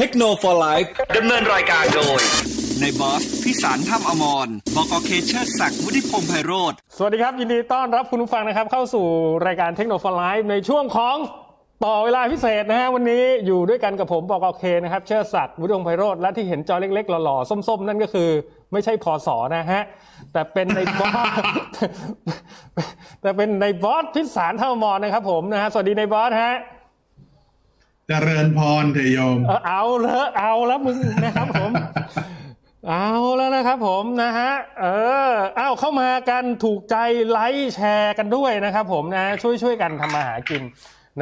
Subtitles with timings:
[0.00, 0.82] เทคโนโลยี
[1.16, 9.06] ดำเนินรายการโดยนายบอสพิสารถ้ำอมรบกเคเชอร์ศักดิ์วุฒิพงษ์ไพโรธสวัสดีครับ ยินดีต้อนรับคุณผู้ฟังนะครับ เข้าสู่
[9.46, 11.16] รายการเทคโนโลยีในช่วงของ
[11.84, 18.28] ต่อเวลาพิเศษนะฮะวันนี้อยู่ด้วยกันกับผมบกเคนะครับ เชิดศักดิ์วุฒิพงษ์ไพโรธและที่เห็นจอเล็กๆหล่อๆส้มๆ นั่นก็คือ
[18.72, 19.82] ไม่ใช่พอสอนะฮะ
[20.32, 21.14] แต่เป็นนายบอส
[23.22, 26.54] แต่เป็นนายบอสพิสารถ้ำอมรนะครับผมนะฮะสวัสดีนายบอสฮะ
[28.08, 31.70] เจริญพรเทโยม เออเอาเลยเอาแล้วมึงนะครับผม
[32.88, 34.86] เอาแล้วนะครับผมนะฮะ เอ
[35.28, 36.96] อเอาเข้ามากันถูกใจ
[37.30, 40.62] ไลค์แชร์กันด้วยนะครับ ผมนะช่วยช่วยกันทำมาหากิน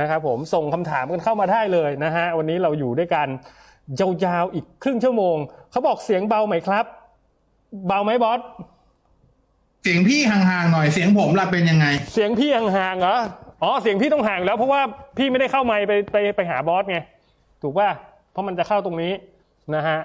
[0.00, 3.28] นะครับผมส่งคำถามกันเข้ามาได้เลยนะฮะวันนี้เราอยู่ด้วยกัน
[4.24, 5.36] ยาวๆอีกครึ่งชั่วโมง
[5.70, 6.84] เขาบอกเสียงเบาไหมครับ
[7.86, 8.40] เบาไหมบอส
[9.82, 13.18] เสียงพี่ห่างๆหน่อยเสียงผมล่ะเป็นยังไง เสียงพี่ห่างๆเหรอ
[13.64, 14.80] อ๋อเสียงพี่ต้องห่างแล้วเพราะว่า
[15.18, 16.98] พี่ไม่ได้เข้าไมค์ไปไปไปหาบอสไง
[17.62, 17.88] ถูกป่ะ
[18.32, 19.12] เพราะมันจะเข้าตรงนี้
[19.74, 19.98] นะฮะ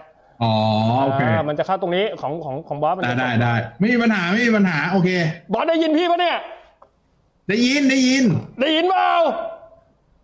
[0.44, 0.52] อ๋อ
[1.06, 5.10] โอเคอ่ามันจะเข้าตรงนี้ของของของบอสมันได้จะได้ได้ไม่มีปัญหาไม่มีปัญหาโอเค
[5.54, 6.38] บอสได้ยินพี่ปะเนี่ย
[7.50, 8.24] ได้ยินได้ยิน
[8.62, 9.14] ได้ยินเปล่า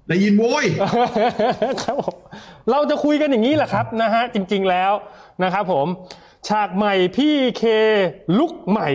[0.10, 0.66] ได้ยินโว้ย
[1.84, 2.16] ครับผม
[2.72, 4.92] เราจะคุยกันอย่างนี้แหละครับนะฮะจริง ๆแล้ว
[5.44, 5.88] นะครับผม
[6.48, 7.64] ฉากใหม่พี่เค
[8.38, 8.90] ลุกใหม่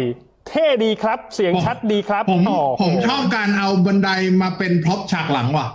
[0.50, 4.10] เท่ดีครับ เสียงชัดดีครับผมโอ้โหผมชอบการเอาบันได
[4.42, 5.66] มาเป็นพร็อพฉากหลังว่ะ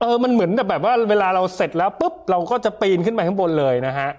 [0.00, 4.10] เออมันเหมือนแบบว่าเวลาเราเสร็จแล้วปุ๊บเราก็จะปีนขึ้นไปข้างบนเลยนะฮะ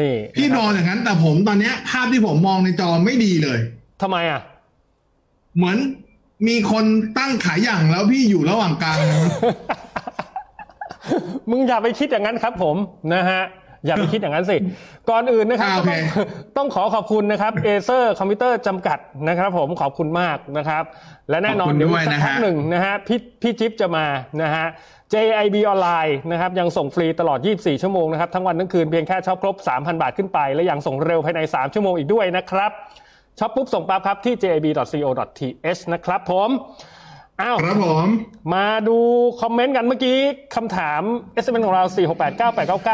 [0.00, 3.58] นี่พี่นอนอย่างนั้น แต่ผมตอนเนี้ย ภาพที่ผมมองในจอไม่ดีเลย
[4.02, 4.40] ทำไมอะ
[5.56, 5.78] เหมือน
[6.48, 6.84] มีคน
[7.18, 8.98] ตั้งขายอย่างแล้วพี่อยู่ระหว่างกลาง
[11.50, 12.76] มึงอย่าไปคิดอย่างนั้นครับผม
[13.14, 13.42] นะฮะ
[13.84, 14.56] อย่าไปคิดอย่างนั้นสิ
[15.10, 15.92] ก่อนอื่นนะครับอ่าโอเค
[16.56, 20.84] ต้องต้องขอขอบคุณนะครับ Acer คอมพิวเตอร์จำกัดนะครับ ผมขอบคุณมากนะครับ
[21.30, 24.06] และแน่นอนเดี๋ยวอีกสักพักหนึ่งนะฮะพี่พี่จิ๊บจะมา
[24.42, 24.66] นะฮะ
[25.12, 32.70] JIB ออนไลน์นะครับยังส่งฟรีตลอด 24 ชั่วโมงนะครับ ทั้งวันทั้งคืนเพียงแค่ช็อปครบ 3,000 บาทขึ้นไป และยังส่งเร็วภายใน 3 ชั่วโมงอีกด้วยนะครับ
[33.38, 36.50] ช็อปปุ๊บส่งปั๊บครับที่ jib.co.th นะครับผม
[37.40, 38.06] อ้าวครับผม
[38.54, 38.98] มาดู
[39.40, 40.18] คอมเมนต์กันเมื่อกี้
[40.54, 41.02] คำถาม
[41.44, 41.84] SMS ของเรา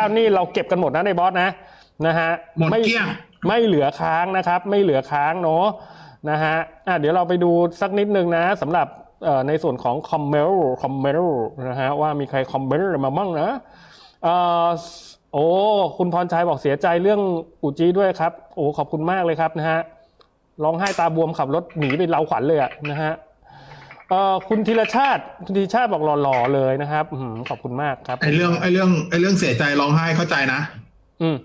[0.08, 1.50] 4689899 นี่เราเก็บกันหมดนะในบอสนะ
[2.06, 3.06] นะฮะหมดไม่เกลี้ยง
[3.46, 5.66] ไม่เหลือค้างนะครับ ไม่เหลือค้างเนาะ
[6.30, 8.86] นะฮะอะเดี๋ยวเราไปดูสักนิดนึงนะสำหรับ
[9.24, 11.34] เอ่อในส่วนของคอมเมนต์คอมเมนต์
[11.70, 13.48] นะฮะว่ามีใครคอมเมนต์มาบ้างนะ
[14.22, 14.34] เอ่
[14.66, 14.68] อ
[15.32, 15.46] โอ้
[15.98, 17.20] คุณพรชัยบอกเสียใจเรื่อง
[17.62, 19.80] อุจีด้วยครับ โอ้ขอบคุณมากเลยครับนะฮะ
[20.62, 23.12] ร้องไห้ตาบวมขับรถหนีไปเราขวัญเลยอะนะฮะ
[24.12, 30.60] เอ่อคุณธีรชาติคุณธีรชาติบอกหล่อๆเลยนะครับอื้อหือขอบคุณมากครับไอเรื่องไอเรื่องไอเรื่องเสียใจร้องไห้เข้าใจนะ
[31.22, 31.36] อืม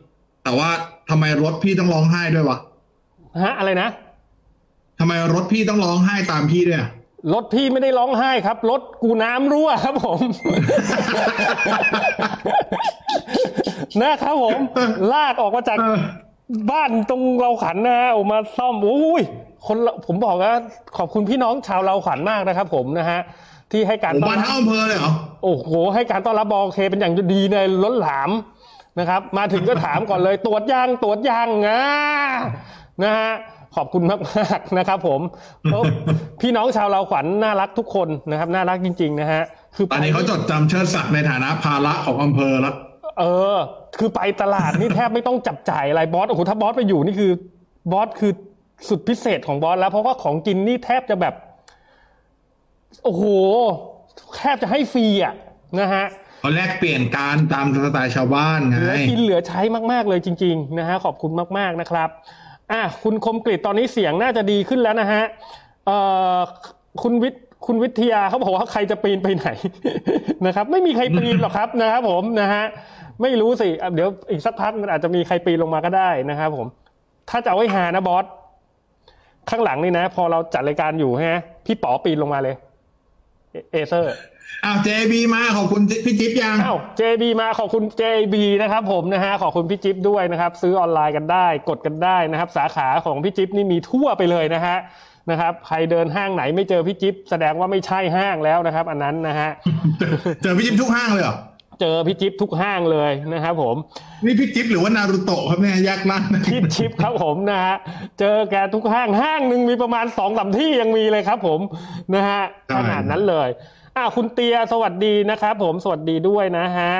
[0.43, 0.69] แต่ว่า
[1.09, 2.57] ทำไมรถพี่ต้องร้องไห้ด้วยวะ
[3.43, 3.89] ฮะ อะไรนะ
[4.99, 6.89] ทำไมรถพี่ต้องร้องไห้ตามพี่ด้วยอะ
[7.33, 10.21] รถพี่ไม่ได้ร้องไห้ครับรถกูน้ำรั่วครับผม
[14.01, 14.59] นะครับผม
[15.13, 15.97] ลากออกมาจากเออ
[16.71, 19.23] บ้านตรงเราขันนะฮะออกมาซ่อมอุ้ย
[19.65, 20.53] คนละผมบอกว่า
[20.97, 23.19] ขอบคุณพี่น้องชาวเราขันมากนะครับ ผมนะฮะ
[23.71, 25.11] ที่ให้การผมต้อบ้านนรับทั้งอำเภอเลยเหรอ
[25.43, 28.29] โอ้โห ให้การต้อนรับบอลเคเป็นอย่างดีในล้นหลาม
[28.99, 31.81] นะครับ มาถึงก็ถามก่อนเลยตรวจยางตรวจยางอ่า
[33.03, 33.31] นะฮะ
[33.75, 35.21] ขอบคุณมากมากๆนะครับผม
[35.71, 35.81] แล้ว
[36.41, 39.43] พี่น้องชาวเราขวัญน่ารักทุกคนนะครับ น่ารักจริง ๆ นะฮะ
[39.75, 42.75] คือตอนนี้เขาจดจำเชิดศักดิ์ในฐานะภาระของอำเภอแล้ว
[43.19, 43.23] เอ
[43.55, 43.57] อ
[43.97, 47.31] คือไปตลาดนี่แทบไม่ต้องจับจ่ายอะไรบอสโอ้โหถ้าบอสไปอยู่นี่คือ
[47.91, 48.31] บอสคือ
[48.87, 51.33] สุดพิเศษของบอสแล้ว เพราะว่าของกินนี่แทบจะแบบ
[53.03, 53.23] โอ้โห
[54.37, 55.33] แทบจะให้ฟรีอะ
[55.79, 56.05] นะฮะ
[56.39, 59.61] เขาแลกเปลี่ยนการตามสไตล์ชาวบ้านไงเหลือกินเหลือใช้
[59.91, 62.09] มาก ๆ เลยจริง ๆ นะฮะ ขอบคุณมาก ๆ นะครับ
[62.71, 65.23] อะคุณคมกริตตอนนี้เสียงน่าจะดีขึ้นแล้วนะฮะ
[65.85, 65.97] เอ่
[66.35, 66.37] อ
[67.03, 69.47] คุณวิทย์คุณวิทยาเขาบอกว่าใครจะปีนไปไหน
[70.45, 72.63] นะครับ ไม่มีใครปีนหรอกครับนะครับผมนะฮะ
[73.21, 76.67] ไม่รู้สิอะเดี๋ยวอีกสักพักมันอาจจะมีใครปีนลงมาก็ได้นะครับผม
[77.29, 78.25] ถ้าจะเอาไว้หานะบอส
[79.49, 82.55] ข้างหลังนี่นะ พอเราจัดรายการอยู่ฮะพี่ป๋อปีนลงมาเลย
[83.71, 84.15] เอเซอร์
[84.65, 94.77] อ้าวเจบีมาขอบคุณพี่จิ๊บยังอ้าว JB มาขอบคุณ JB นะครับผมนะฮะขอบคุณพี่จิ๊บด้วยนะครับ ซื้อออนไลน์กันได้ กดกันได้นะครับ สาขาของพี่จิ๊บนี่มีทั่วไปเลยนะฮะ
[95.29, 99.49] นะครับใครเดินห้างไหนไม่เจอพี่จิ๊บแสดงว่าไม่ใช่ห้างแล้วนะครับ อันนั้นนะฮะ
[99.99, 101.35] เจอเจอพี่จิ๊บทุกห้างเลยเหรอ
[101.79, 103.75] เจอพี่จิ๊บทุกห้างเลยนะครับผม
[104.25, 107.75] นี่พี่จิ๊บหรือว่านารูโตะครับเนี่ยยากมากนะพี่จิ๊บครับผมนะฮะ
[108.19, 111.59] เจอแกทุกห้างห้างหนึ่งมีประมาณสองสามที่ยังมีเลยครับผม
[112.15, 112.41] นะฮะ
[112.75, 113.49] ขนาดนั้นเลย
[113.95, 116.93] อ่าคุณเตียสวัสดีนะครับผมสวัสดีด้วยนะฮะ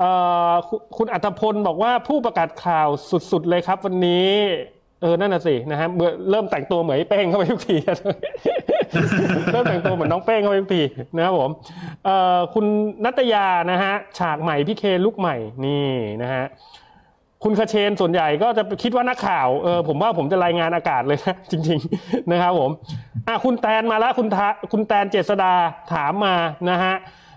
[0.00, 0.10] เอ่
[0.50, 2.88] อคุณคุณอัตพลบอกว่าผู้ประกาศข่าว
[3.32, 4.32] สุดๆเลยครับวันนี้
[5.02, 7.76] เออนั่นน่ะสินะฮะเมื่อเริ่มแต่งตัวเหมือนไอ้เป้งเข้าไปทุกที
[9.52, 10.82] เริ่มแต่งตัวเหมือนน้องเป้งเขาไปทุกที
[11.16, 11.50] นะครับผม
[12.04, 12.66] เอ่อคุณ
[13.04, 15.88] นัตยานะฮะฉากใหม่พี่เคลุกใหม่นี่
[16.22, 16.44] นะฮะ
[17.44, 22.70] คุณคเชนส่วนใหญ่ก็จะคิดว่านักข่าวเออผมว่าผมจะรายงานอากาศเลยนะจริง ๆ นะครับผม
[23.28, 25.52] อะคุณแตนมาแล้วคุณทะคุณแตนเจษดา
[25.92, 26.34] ถามมา
[26.70, 26.94] นะฮะ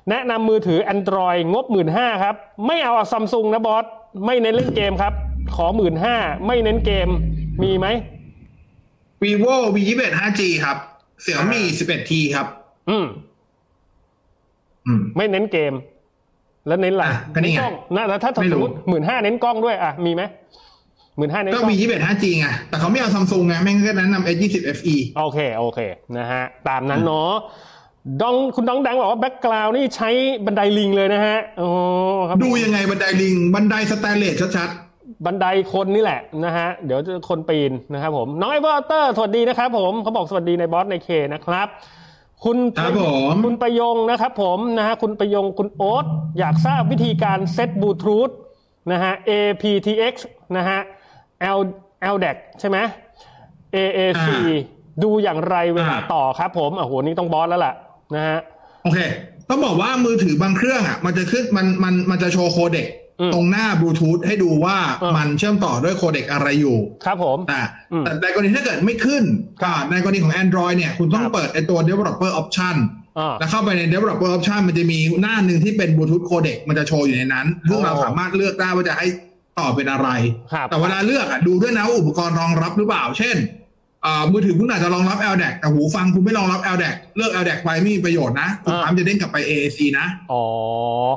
[0.10, 2.36] แนะนำมือถือ Android งบหมื่นห้าครับ
[2.68, 3.86] ไม่เอาซัมซุงนะบอส
[4.26, 5.14] ไม่เน้นเล่นเกมครับ
[5.56, 6.16] ขอหมื่นห้า
[6.48, 7.10] ไม่เน้นเกม
[7.64, 7.88] มีไหม
[9.22, 10.78] vivo v 2 1 5g ครับ
[11.21, 12.48] เสี่ยมี่ 11t ครับ
[12.89, 13.06] อืม
[14.88, 15.74] อืม ไม่เน้นเกม
[16.68, 20.24] แล้วเน้นอะไรอะก็นี่เน้นไงกล้องนะแล้วถ้าสไม่มรู้มติหมื่นห้าเน้นกล้องด้วย อะ มีไหม
[21.18, 25.80] หมื่นห้าเน้นกก็ล้อง v 2 1 5g ไง แต่เขาไม่เอาซัมซุงไง แม่งก็แนะนำ s 2 0 fe โอเค โอเค
[26.18, 27.33] นะฮะ ตามนั้นเนาะ
[28.21, 30.10] ดองคุณดองดังบอกว่า background นี่ใช้
[30.45, 31.69] บันไดลิงเลยนะฮะอ๋อ
[32.27, 34.69] ครับ ดูยังไงบันไดลิง บันไดสแตนเลสชัด
[35.25, 41.68] บันไดคนนี่แหละนะฮะ เดี๋ยวจะคนปีนนะครับผม น้อง ever after สวัสดีนะครับผมเขาบอกสวัสดีนายบอสนายเคนะครับ
[42.44, 46.06] คุณๆครับผมคุณประยงนะครับผมนะฮะคุณประยงคุณโอ๊ต
[46.39, 48.30] อยากทราบวิธีการเซตบลูทูธ
[48.92, 50.14] นะฮะ aptX
[50.57, 50.80] นะฮะ
[51.58, 52.77] LDAC ใช่ไหม
[53.75, 54.27] AAC
[55.04, 57.74] ดูอย่างไรเวลาต่อครับผมโอ้โหนี่ต้องบอสแล้วล่ะ
[58.15, 58.39] นะฮะ
[58.83, 59.00] โอเค
[59.50, 63.03] ต้องบอกว่ามือถือบางเครื่องอะ มันจะขึ้นมันมันมันจะโชว์โคเด็กอืม
[63.33, 67.62] ตรงหน้าบลูทูธให้ดูว่าอืมมันเชื่อมต่อด้วยโคเด็กอะไรอยู่ ครับผมแต่
[67.92, 69.24] อืมแต่ในกรณีถ้าเกิดไม่ขึ้น
[69.63, 72.75] ก็ในกรณีของ Android เนี่ยคุณต้อคงรับเปิดไอตัว developer option
[73.19, 79.07] อ่าแล้วเข้าไปใน developer option มันจะมีหน้าหนึ่งที่เป็นบลูทูธโคเด็กมันจะโชว์อยู่ในนั้นซึ่งเราอ๋อสามารถเลือกได้ว่าจะให้
[79.60, 80.10] ต่อเป็นอะไร
[80.54, 83.38] ครับแต่เวลาเลือกอะดูด้วยนะว่าอุปกรณ์รองรับหรือเปล่า เช่น
[84.06, 90.44] อ่ามือถือคุณอาจจะรองรับ LDAC แต่หูฟังคุณไม่รองรับ LDAC เลือก LDAC ไปไม่มีประโยชน์นะคุณอ่าปั๊มจะเด้งกลับไป AAC นะ อ๋อ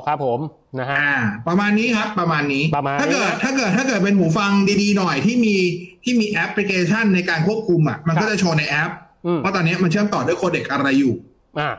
[0.05, 0.39] ครับผม
[0.79, 1.11] นะฮะอ่า
[1.47, 4.51] ประมาณนี้ครับประมาณนี้ประมาณนี้ถ้าเกิดถ้าเกิดถ้าเกิดเป็นหูฟัง
[4.81, 5.55] ดีๆหน่อยที่มี
[6.03, 8.91] ที่มีแอปพลิเคชันในการควบคุมอะมันครัก็บจะโชว์ในแอป
[9.25, 11.13] อืมว่าตอนนี้มันเชื่อมต่อด้วยโคเด็กอะไรอยู่
[11.59, 11.71] อ่า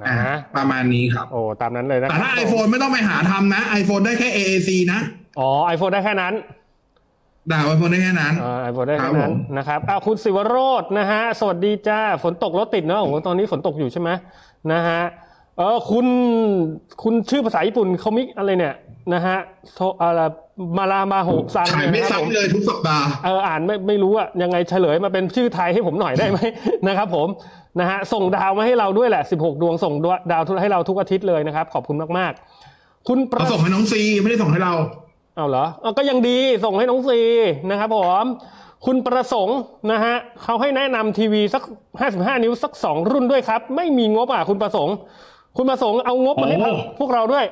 [0.00, 5.00] นะอ่าฮะประมาณนี้ครับโอ้ตามนั้นเลยนะแต่ถ้าครับ iPhone ไม่ต้องไปหาทำนะ iPhone ได้แค่ AAC นะ
[5.38, 6.34] อ๋อไอโฟนได้แค่นั้น
[7.50, 14.10] ด่า iPhone ได้แค่นั้นไอโฟนได้ครัแค่บนั้นผมนะครับอ้าวคุณสิวโรจน์นะฮะ สวัสดีจ้า ฝนตกรถติดเนอะโอ้โหตอนนี้ฝนตกอยู่ใช่ไหม
[14.72, 15.00] นะฮะ
[15.60, 16.06] เออคุณ
[17.02, 18.74] คุณชื่อภาษาญี่ปุ่นคอมิกอะไรเนี่ย
[19.14, 19.38] นะฮะ
[19.74, 20.20] โทอะไร
[20.78, 26.38] มารามาโหซังฉายไม่นะครับผมซ้ำเลยทุกสัปดาห์เอออ่านไม่ไม่รู้อะยังไงเฉลยมาเป็นชื่อไทยให้ผมหน่อยได้ไหม
[26.88, 27.28] นะครับผม
[27.80, 29.94] นะฮะส่งดาวมาให้เราด้วยแหละ 16 ดวงส่ง
[30.32, 34.72] ดาวให้เราทุกอาทิตย์เลยนะครับ ขอบคุณมากๆ คุณประเราส่งให้น้องซีไม่ได้ส่งให้เรา
[35.36, 37.20] เอาเหรอเอาก็ยังดีส่งให้น้องซี
[37.70, 38.24] นะครับผม
[38.86, 39.58] คุณประสงค์
[39.92, 41.62] นะฮะเขาให้แนะนำทีวีสัก
[42.02, 44.96] 55 นิ้วสัก 2 รุ่นด้วยครับ ไม่มีงบอะคุณประสงค์
[45.56, 47.46] คุณประสงค์เอางบมาให้โอ้พวกเราด้วย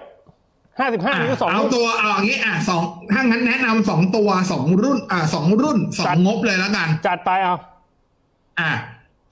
[0.79, 7.55] 55นิ้วสองเอารุ่นตัวเอาอย่างนี้อะสองถ้างั้นแนะนำสองตัวสองรุ่น อะสองรุ่นสอจังดงบเลยแล้วกัน จัดไปเอา
[8.61, 8.71] อะ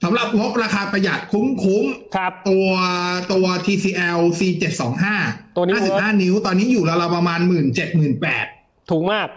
[0.03, 2.67] สำหรับงบราคาประหยัดคุ้มคุ้มๆครับ ตัว
[3.33, 5.03] ตัว TCL C725
[5.55, 8.45] ตัวนี้ 55 นิ้ว ตอนนี้อยู่ราวๆประมาณหมื่นเจ็ดหมื่นแปด
[8.89, 9.27] ถูกมาก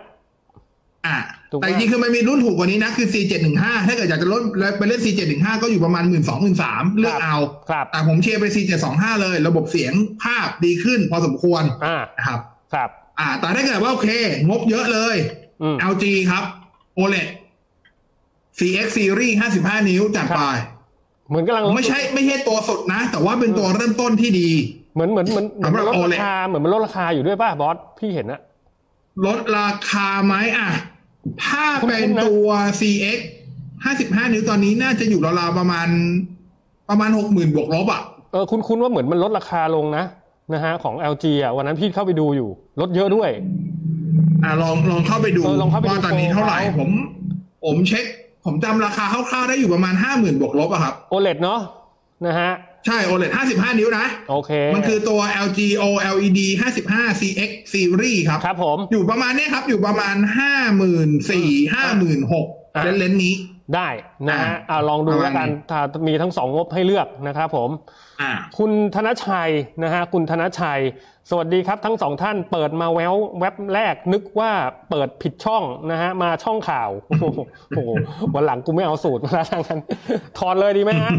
[1.07, 4.43] อะถูก แต่มากจริงๆคือมันมีรุ่นถูกกว่านี้นะ คือ C715 ถ้าเกิดอยากจะลด
[4.79, 7.39] ไปเล่น C715 ก็อยู่ประมาณหมื่นสองหมื่นสามเลือกเอา
[7.71, 9.93] ครับแต่ผมเชียร์ไป C725 เลย ระบบเสียง
[10.23, 12.41] ภาพดีขึ้นพอสมควรอ่านะครับ
[12.75, 14.09] ครับ อ่า แต่ถ้าเกิดว่าโอเค
[14.49, 15.17] งบเยอะเลย
[15.63, 16.45] อืม LG ครับ
[16.99, 17.29] OLED
[18.59, 20.43] CX Series 55 นิ้วจัดไป
[21.29, 24.51] เหมือนกำลังลดไม่ใช่ไม่ใช่ตัวสุดนะ แต่ว่าเป็นตัวเริ่มต้นที่ดี
[24.95, 28.41] เหมือนเหมือนเหมือนเหมือนสำหรับลด OLED ราคาเหมือนมันลดราคาอยู่ด้วยป่ะบอสพี่เห็นนะ
[29.27, 30.69] ลดราคาไหมอะ
[31.45, 32.49] ถ้าคุ้นๆเป็นนะตัว
[32.81, 33.19] CX
[33.85, 35.89] 55นิ้วตอนนี้น่าจะอยู่ราวๆประมาณ
[36.91, 40.05] ประมาณ60,000บวกลบอะเออคุ้นๆว่าเหมือนมันลดราคาลงนะ
[40.53, 42.49] นะฮะของ LG อะวันนั้นพี่เข้าไปดูอยู่
[42.81, 43.31] ลดเยอะด้วย
[44.45, 46.91] อะลองลองเข้าไปดูเออลองเข้าไปดูว่าตอนนี้เท่าไหร่โปรเขาผม
[47.65, 48.05] ผมเช็ค
[48.45, 51.61] ผมจำราคาคร่าวๆได้อยู่ประมาณ50,000บวกลบอะครับ OLED เนาะ
[52.27, 52.53] นะฮะ
[52.87, 56.41] ใช่ OLED 55 นิ้วนะ โอเค มันคือตัว LG OLED
[56.83, 61.21] 55 CX Series ครับ ครับผม อยู่ประมาณเนี้ยครับ อยู่ประมาณ 54,000
[61.75, 63.35] 56,000อะเลนส์ๆนี้
[63.77, 63.89] ได้
[64.29, 67.71] นะฮะอ่าลองดูแล้วกันถ้ามีทั้งสองงบให้เลือกนะครับผม
[68.21, 69.51] อ่าคุณธนชัย
[69.83, 70.81] นะฮะคุณธนชัย
[71.31, 74.53] สวัสดีครับทั้งสองท่านเปิดมาแววแว็บแรกนึกว่า
[74.91, 77.25] เปิดผิดช่องนะฮะมาช่องข่าวโอ้โห
[77.71, 77.91] โอ้โห
[78.35, 79.81] วันหลังกูไม่เอาสูตรมาแล้วทางนั้น
[80.39, 81.11] ถอนเลยดีไหมฮะ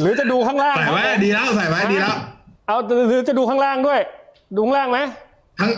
[0.00, 2.16] หรือจะดูข้างล่างใส่ไว้ดีแล้วใส่ไว้ดีแล้ว
[2.68, 2.76] เอา
[3.08, 4.00] หรือจะดูข้างล่างด้วย
[4.56, 4.98] ดูข้างล่างไหม
[5.60, 5.70] ทั้ง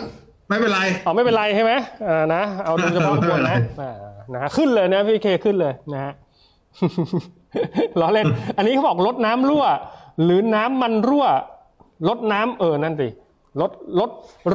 [0.49, 1.73] ไม่เป็นไรอ๋อไม่เป็นไรใช่ไหม
[2.07, 6.13] อ่านะเอาดูเฉพาะไม่คเป็นนไรนะอ่า นะฮะขึ้นเลยนะพี่เคขึ้นเลยนะฮะ
[7.99, 8.27] ล้อเล่น
[8.57, 9.65] อันนี้เขาบอกลดน้ำรั่ว
[10.23, 11.25] หรือน้ำมันรั่ว
[12.07, 13.09] ลดน้ำเออนั่นสิ
[13.61, 14.11] ลดลด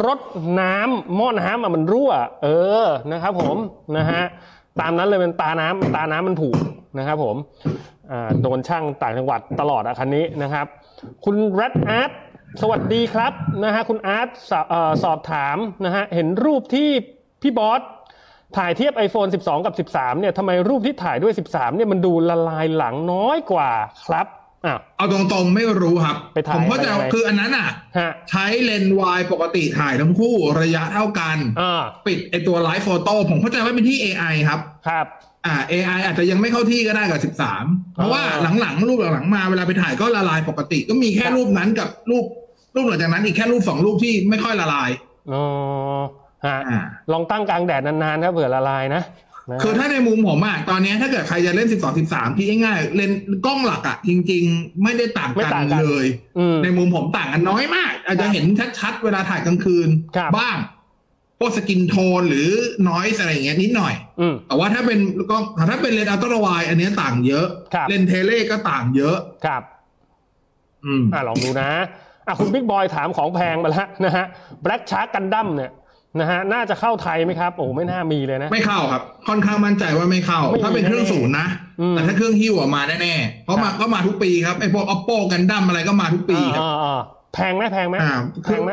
[0.06, 0.20] รด
[0.60, 2.10] น้ำหม้อน้ำอะมันรั่ว
[2.42, 2.48] เอ
[2.84, 3.56] อนะครับ ผม
[3.96, 4.22] นะฮะ
[4.80, 6.56] ตามนั้นเลยเป็นตาน้ำตาน้ำมันผูก
[6.98, 7.36] นะครับ ผม
[8.42, 10.66] โดนช่างต่างจังหวัดตลอดอะคันนี้นะครับ
[11.24, 12.10] คุณรัตอาร์ต
[12.62, 13.32] สวัสดีครับ
[13.64, 14.28] นะฮะคุณอาร์ต
[15.02, 16.88] สอบถามนะฮะเห็นรูปที่
[17.42, 17.80] พี่บอส
[18.56, 23.70] ถ่ายเทียบ iPhone 12 กับ 13 เนี่ยทำไมรูปที่ถ่ายด้วย 13 เนี่ยมันดูละลายหลังน้อยกว่า
[24.06, 24.26] ครับ
[24.66, 35.06] อะเอาตรงๆไม่รู้ครับไปถ่ายผมเข้าใจมายังไงคืออันนั้นอะฮะใช้เลนส์วายปกติถ่ายทั้งคู่ระยะเท่ากันอ่าปิดไอตัวไลฟ์โฟโต้ผมเข้าใจว่าเป็นที่ AI ครับ ครับ
[35.46, 37.20] อ่า AI อาจจะยังไม่เข้าที่ก็ได้กับ
[37.58, 38.22] 13 เพราะว่า
[38.60, 42.24] หลังๆ รูปหลังๆมาเวลาไปถ่ายก็ละลายปกติ ก็มีแค่ครับรูปนั้นกับรูป
[42.76, 44.90] รูปหลังจากนั้นอีกแค่รูปสองรูปที่ไม่ค่อยละลาย
[45.32, 45.42] อ๋อ
[46.46, 46.80] ฮะอ่า
[47.12, 49.02] ลองตั้งกลางแดดนานๆครับเผื่อละลายนะ
[49.50, 56.06] นะฮะคือถ้าในมุมผมอะตอนนี้ถ้าเกิดใครจะเล่น 12 13ที่ง่ายๆเลนส์กล้องหลักอะจริง ๆ ไม่ได้ต่างไม่กัต่างกันนเลย
[56.38, 58.44] อืมในมุมผมต่างกันน้อยมาก อาจจะเห็น
[58.78, 60.56] ชัดๆ เวลาถ่ายกลางคืนครับบ้าง
[61.38, 62.48] พวก skin tone หรือ
[62.88, 64.98] noise อะไรอย่างเงี้ยนิดหน่อยอืมแต่ว่าถ้าเป็น
[65.30, 65.36] ก็
[65.70, 69.62] ถ้าเป็นเลนส์ ultra wide อันเนี้ยต่างเยอะครับเลนส์ tele ก็ต่างเยอะครับ
[70.84, 71.70] อืมอะลองดูนะ
[72.26, 74.26] อะคุณบิ๊กบอยถามของแพงมาแล้วนะฮะ
[74.62, 75.70] Black Shark Gundam เนี่ย
[76.18, 81.46] นะฮะน่าจะเข้าไทยไหมครับโอ้ไม่น่ามีเลยนะ ไม่เข้าครับ ค่อนข้างมั่นใจว่าไม่เข้าไม่มีถ้าเป็นเครื่องศูนย์นะ
[81.80, 87.00] อืมแต่ถ้าเครื่องฮิ้วอะมาแน่ๆเพราะครัมาบก็มาทุกปีครับไอพวก oppo กันดั้มอะไรก็มาทุกปีครับอ่าอ่า
[87.34, 88.72] แพงไหมแพงไหมอ่าแพงไหม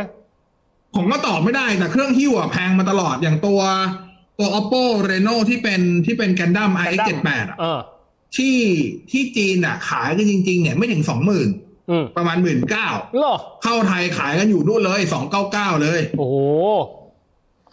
[0.95, 3.61] ผมก็ตอบไม่ได้แต่เครื่องหิ้วอะแพงมาตลอดอย่างตัว
[4.39, 6.89] ตัว OPPO Reno ที่เป็นที่เป็น Gundam ix
[7.23, 7.79] 78อะเออ
[8.37, 8.57] ที่
[9.11, 11.49] ที่จีนอะขายกันจริง ๆ เนี่ยไม่ถึงสองหมื่น
[11.89, 16.35] อืมประมาณหมื่นเก้าเหรอเข้าไทยขายกันอยู่นู่นเลยสองเก้าเก้าเลย โอ้โห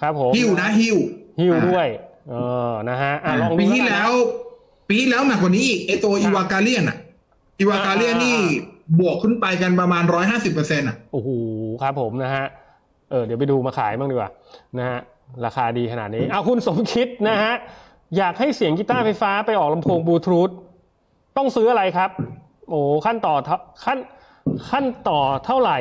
[0.00, 0.96] ครับผมฮิ้วนะฮิ้ว
[1.40, 1.86] ฮิ้วด้วย
[2.30, 2.34] เอ
[2.70, 4.12] อนะฮะอะลองดูปีที่กันนะแล้ว
[4.88, 6.96] ปีที่แล้วหนักกว่านี้อีกไอตัวอีวากาเลียนอะ
[7.58, 8.36] อีวากาเลียนอ่านี่
[9.00, 11.28] บวกขึ้นไปกันประมาณร้อยห้าสิบเปอร์เซ็นต์อะโอ้โห
[11.82, 12.46] ครับผมนะฮะ
[13.10, 14.30] เออเดี๋ยวไปดูมาขายบ้างดีกว่า
[14.78, 14.98] นะฮะ
[15.44, 17.54] ราคาดีขนาดนี้เอาคุณสมคิดนะฮะ
[18.16, 20.50] อยากให้เสียงกีตาร์ไฟฟ้าไปออกลำโพงบลูทูธ
[21.36, 22.10] ต้องซื้ออะไรครับ
[22.68, 23.98] โอ้ขั้นต่อเท่าขั้น
[24.70, 25.78] ขั้นต่อเท่าไหร่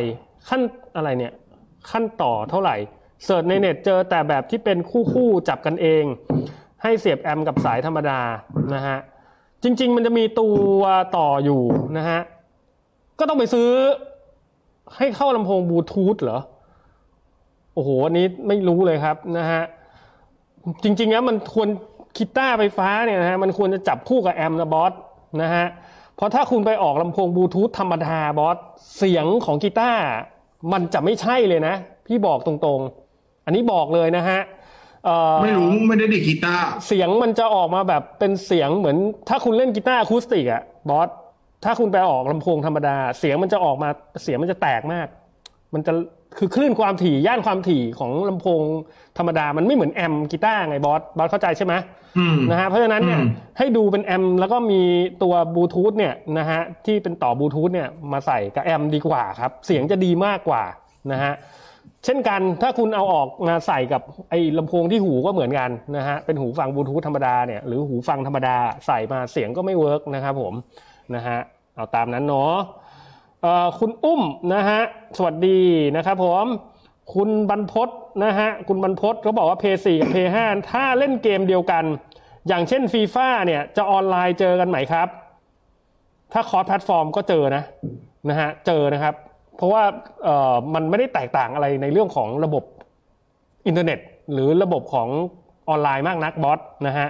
[0.49, 0.61] ขั้น
[0.95, 1.33] อะไรเนี่ย
[1.91, 2.75] ขั้นต่อเท่าไหร่
[3.23, 6.03] เสิร์ชในเน็ตเจอแต่แบบที่เป็นคู่คู่ๆจับกันเอง
[6.83, 8.19] ให้เสียบแอมกับสายธรรมดา
[8.73, 8.97] นะฮะ
[9.63, 10.81] จริง ๆ มันจะมีตัว
[11.17, 11.61] ต่ออยู่
[11.97, 12.21] นะฮะ
[13.19, 13.69] ก็ต้องไปซื้อ
[14.97, 16.39] ให้เข้าลำโพงบลูทูธเหรอ
[17.73, 19.63] โอ้โห อันนี้ไม่รู้เลยครับนะฮะ
[20.83, 21.69] จริงๆแล้วมันควร
[22.17, 24.93] กีตาร์ไฟฟ้าเนี่ยนะฮะมันควรจะจับคู่กับแอมนะบอส
[25.41, 25.65] นะฮะ
[26.15, 28.57] เพราะถ้าคุณไปออกลำโพงบลูทูธธรรมดาบอส
[28.97, 30.03] เสียงของกีตาร์
[30.71, 31.75] มันจะไม่ใช่เลยนะ
[32.07, 33.02] พี่บอกตรงๆ
[33.45, 34.41] อันนี้บอกเลยนะฮะ
[35.05, 38.97] เอ่อไม่รู้ไม่ได้ดีดกีตาร์เสียงมันจะออกมาแบบเป็นเสียงเหมือน
[39.29, 41.09] ถ้าคุณเล่นกีตาร์อะคูสติกอะบอส
[41.65, 43.89] ถ้าคุณไปออกลำโพงธรรมดา เสียงมันจะออกมา
[44.23, 45.07] เสียงมันจะแตกมาก
[45.73, 45.93] มันจะ
[46.37, 48.61] คือคลื่นความถี่ย่านความถี่ของลำโพง
[49.17, 51.73] ธรรมดา มันไม่เหมือนแอมป์กีตาร์ไงบอสบอสเข้าใจใช่ไหม
[52.17, 54.81] อืมนะฮะเพราะฉะนั้นเนี่ยอืมให้ดูเป็นแอมป์แล้วก็มี
[55.23, 60.63] ตัวบลูทูธเนี่ยนะฮะที่เป็นต่อบลูทูธเนี่ยมาใส่กับแอมป์ดีกว่าครับ เสียงจะดีมากกว่า
[61.11, 61.33] นะฮะ
[62.05, 70.53] เช่นกันถ้าคุณเอาออกมาใส่กับไอ้ลำโพงที่หูก็เหมือนกันนะฮะเป็นหูฟังบลูทูธธรรมดาเนี่ยหรือหูฟังธรรมดาใส่มาเสียงก็ไม่ work นะครับผม
[71.15, 71.39] นะฮะ
[71.75, 72.55] เอาตามนั้นเนาะ
[73.79, 74.21] คุณอุ้ม
[74.53, 74.81] นะฮะ
[75.17, 75.59] สวัสดี
[75.95, 76.45] นะครับผม
[77.13, 77.89] คุณบรรพศ
[78.23, 80.17] นะฮะคุณบรรพศเขาบอกว่า p 4กับ p
[80.47, 81.83] 5ถ้าเล่นเกมเดียวกัน
[82.47, 85.07] อย่างเช่นฟีฟ่าเนี่ยจะออนไลน์เจอกันไหมครับ
[86.33, 87.63] ถ้า cross platform ก็เจอนะ
[88.29, 89.15] นะฮะเจอนะครับ
[89.57, 89.83] เพราะว่า
[90.23, 92.63] เอ่อมันไม่ได้แตกต่างอะไรในเรื่องของระบบ
[93.67, 93.99] อินเทอร์เน็ต
[94.33, 95.09] หรือระบบของ
[95.69, 97.07] ออนไลน์มากนักบอสนะฮะ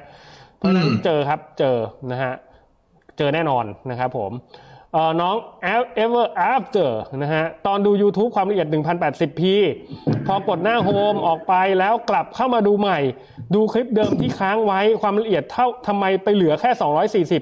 [0.58, 1.78] เพราะฉะนั้นอืมเจอครับเจอ
[2.12, 2.34] นะฮะ
[3.18, 4.32] เจอแน่นอนนะครับผม
[4.94, 5.36] เอ่อน้อง
[6.04, 6.90] ever after
[7.22, 9.42] นะฮะตอนดู YouTube ความละเอียด 1080p
[10.28, 13.00] พอกดหน้า home ออกไปแล้วกลับเข้ามาดูใหม่
[13.56, 16.72] ดูคลิปเดิมที่ค้างไว้ความละเอียดเท่าทำไมไปเหลือแค่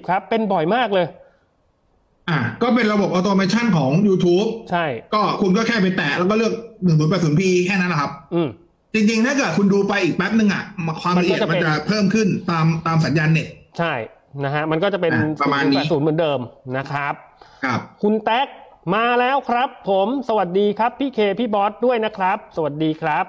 [0.03, 1.07] 240 ครับ เป็นบ่อยมากเลย
[2.29, 6.53] อะก็เป็นระบบ automation ของ YouTube ใช่ ก็คุณก็แค่ไปแตะแล้วก็เลือก
[6.87, 8.49] 1080p แค่นั้นแหละครับ อืม
[8.93, 10.63] จริงๆ ถ้าเกิดคุณดูไปอีกแป๊บนึงอะ
[11.01, 13.47] ความละเอียดมันก็มันจะเป็นจะเพิ่มขึ้นตามตามสัญญาณเน็ต
[13.79, 13.93] ใช่
[14.43, 16.39] นะฮะมันก็จะเป็นอะประมาณนี้ศูนย์เหมือนเดิม
[16.77, 17.13] นะครับ
[17.63, 18.47] ครับ คุณแท็ก
[18.95, 23.25] มาแล้วครับ ผมสวัสดีครับ พี่เคพี่บอสด้วยนะครับ สวัสดีครับ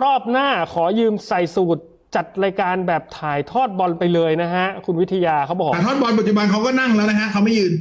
[0.00, 1.82] รอบหน้าขอยืมใส่สูตร
[2.14, 7.74] จัดรายการแบบถ่ายทอดบอลไปเลยนะฮะ คุณวิทยาเขาบอกแต่ทอดบอลปัจจุบันเขาก็นั่งแล้วนะฮะเขาไม่ยืน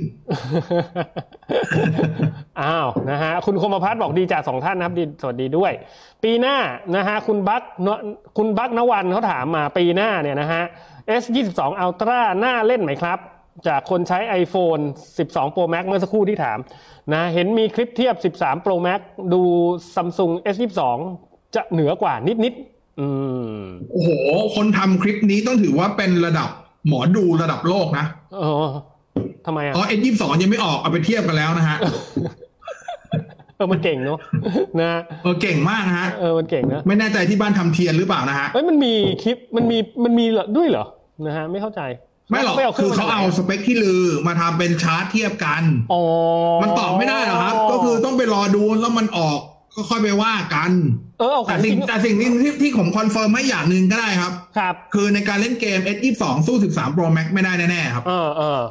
[2.62, 5.72] อ้าวนะฮะคุณคมพัฒน์บอกดีจากสองท่านนะครับดีสวัสดีด้วย
[6.24, 6.58] ปีหน้า
[6.96, 7.88] นะฮะคุณบักเน
[8.38, 10.64] คุณบักนวันเขาถามมาปีหน้าเนี่ยนะฮะ
[11.22, 13.20] S 2 2 Ultra น่าเล่นไหมครับ
[13.68, 14.82] จากคนใช้ iPhone
[15.18, 16.58] 12 Pro Max เมื่อสักครู่ที่ถาม
[17.14, 19.00] นะเห็นมีคลิปเทียบ 13 Pro Max
[19.34, 19.42] ดู
[19.96, 20.56] Samsung S
[21.06, 22.71] 22จะเหนือกว่านิดๆอืม
[23.92, 24.10] โอ้โห
[24.56, 26.50] คนทำคลิปนี้ต้องถือว่าเป็นระดับ
[26.88, 28.06] หมอดูระดับโลกนะ
[28.40, 28.68] เออ
[29.46, 31.78] ทำไมอะอ๋อ S22 ยังไม่ออกเอาไปเทียบกันแล้วนะฮะ
[33.56, 34.20] เออมันเก่งเนาะ
[34.80, 34.90] นะ
[35.24, 38.94] เออเก่งมากนะฮะเออมันเก่งนะไม่แน่ใจที่บ้านทำเทียนหรือเปล่านะฮะเอ้ยมันมี
[39.24, 40.86] คลิปมันมีมันมีเหรอด้วยเหรอ
[41.26, 41.82] นะฮะไม่เข้าใจ
[42.30, 46.02] ไม่หรอกปคคืรื่องเขาเอาสเปคที่ลือมาทำเป็นชาร์ตเทียบกันอ๋อ
[46.64, 49.40] มันตอบไม่ได้หรอกครับ ก็คือต้องไปรอดูแล้วมันออก
[49.76, 50.72] ก็ค่อยไปว่ากัน
[51.20, 58.62] เออเอาขแต่สิ่งแต่สิ่งที่ที่ที่ผมคอนเฟิร์มให้อย่างหนึ่งก็ได้ครับ ครับ คือในการเล่นเกม S22 สู้13 Pro Max ไม่ได้แน่ๆครับ เออเออ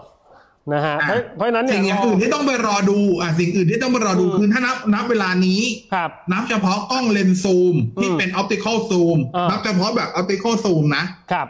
[0.72, 5.60] นะฮะอะเพราะเพราะฉะนั้นเนี่ยสิ่งอย่างอื่นที่ต้องไปรอดูอะสิ่งอื่นที่ต้องไปรอดูอืมคือถ้านับนับเวลานี้
[5.94, 11.48] ครับนับเฉพาะกล้องเลนส์ซูมที่อืมเป็น optical zoom อ่านันับเฉพาะแบบ optical zoom นะครับ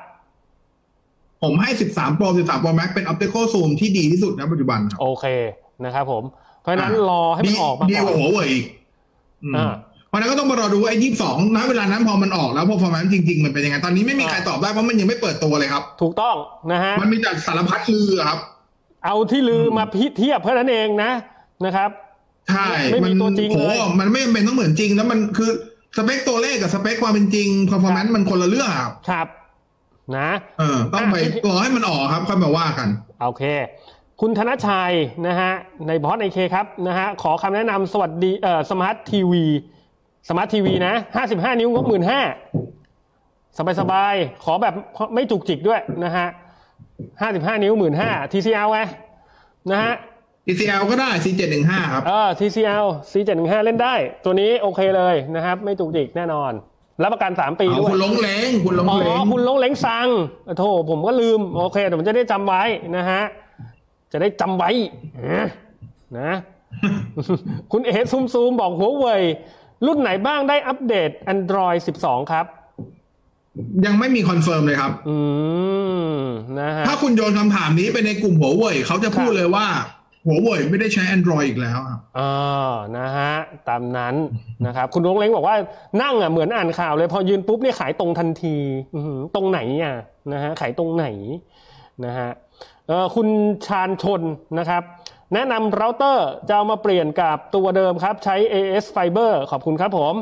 [1.43, 5.27] ผมให้ 13 Pro 13 Pro Max เป็น optical zoom ที่ดีที่สุดนะปัจจุบันครับโอเค
[5.85, 6.25] นะครับผม
[6.63, 8.79] เพราะฉะนั้นอะรอให้มันออกมาดีก่กว่าอนหัวเว่ยอีกอืมอ่า
[10.09, 16.37] เพราะฉะนั้นก็ต้องมารอดูว่าไอ้ยี่สองณเวลานั้นพอมันออกแล้วพอฟอร์แมนจริงๆ มันเป็นยังไง ตอนนี้ไม่มีใครตอบได้เพราะมันยังไม่เปิดตัวเลยครับ ถูกต้อง
[16.73, 18.39] นะฮะมันมีแต่สารพัดลือครับ
[19.05, 21.11] เอาที่ลือมาพิเทียบเท่านั้นเองนะ
[21.65, 21.91] นะครับ
[22.51, 25.51] ใช่ไม่มีตัวจริงโหเลยมันไม่จำเป็นต้องเหมือนจริงแล้วมันคือ
[25.97, 29.27] สเปคตัวเลขกับสเปคความเป็นจริง performance มันคนละเรื่องครับ ครับ
[30.17, 32.89] นะ เออ ต้องไปอะรอให้มันออกครับค่อยมาว่ากัน
[33.23, 33.43] โอเค
[34.21, 34.93] คุณธนชัย
[35.27, 35.53] นะฮะ
[35.87, 39.45] นายบอสไอ้เคครับนะฮะขอคำแนะนำสวัสดีเอ่อสมาร์ททีวี
[40.29, 42.21] สมาร์ททีวีนะห้าสิบห้านิ้วงบหมื่นห้า
[43.59, 44.75] สบายสบายๆขอแบบ
[45.15, 46.27] ไม่จุกจิกด้วยนะฮะ
[47.21, 48.81] ห้าสิบห้านิ้วหมื่นห้า TCL ไง
[49.71, 49.95] นะฮะ
[50.47, 56.53] TCL ก็ได้ C715 ครับเออ TCL C715 เล่นได้ ตัวนี้โอเคเลยนะครับ ไม่จุกจิกแน่นอน
[57.03, 60.09] รับประกัน3ปีเอาด้วยคุณลงเลงคุณลงเลงอ๋อคุณลงเล้งซัง
[60.59, 62.63] โธ่ผมก็ลืม โอเคแต่ผมจะได้จำไว้
[62.97, 63.23] นะฮะ
[64.13, 64.71] จะได้จำไว้
[66.19, 66.33] นะ
[67.73, 69.23] คุณเอซูมซูมบอกหัวเว่ย
[69.87, 72.47] รุ่นไหนบ้างได้อัปเดต Android 12 ครับ
[73.85, 75.17] ยังไม่มีคอนเฟิร์มเลยครับ อื
[76.15, 76.19] ม
[76.61, 79.67] นะฮะถ้าคุณโยนคำถามนี้ไปในกลุ่มหัวเว่ยเขาจะพูดเลยว่า
[80.27, 83.33] หัวเว่ยไม่ได้ใช้ Android อีกแล้วครับอ่านะฮะ
[83.69, 84.15] ตามนั้น
[84.67, 85.57] นะครับ คุณลงเล้งบอกว่า
[86.03, 88.57] นั่งอะเหมือนอ่านข่าวเลย พอยืนปุ๊บเนี่ยขายตรงทันที
[88.95, 89.97] อื้อหือตรงไหนอะ
[90.33, 91.07] นะฮะขายตรงไหน
[92.05, 92.50] นะฮะเออ
[93.15, 93.29] คุณ
[93.67, 94.23] ชาญชน
[94.59, 94.83] นะครับ
[95.35, 100.15] แนะนำเราเตอร์จะเอามาเปลี่ยนกับตัวเดิมครับ ใช้ AS Fiber ขอบคุณครับผม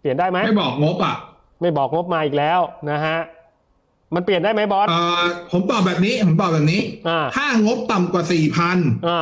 [0.00, 1.14] เปลี่ยนได้ไหมไม่บอกงบอะ
[1.60, 3.18] ไม่บอกงบมาอีกแล้วนะฮะ
[4.14, 9.20] มันเปลี่ยนได้ไหมบอสเอ่อผมตอบแบบนี้ ผมตอบแบบนี้อ่าถ้างบต่ำกว่าสี่พันอ่า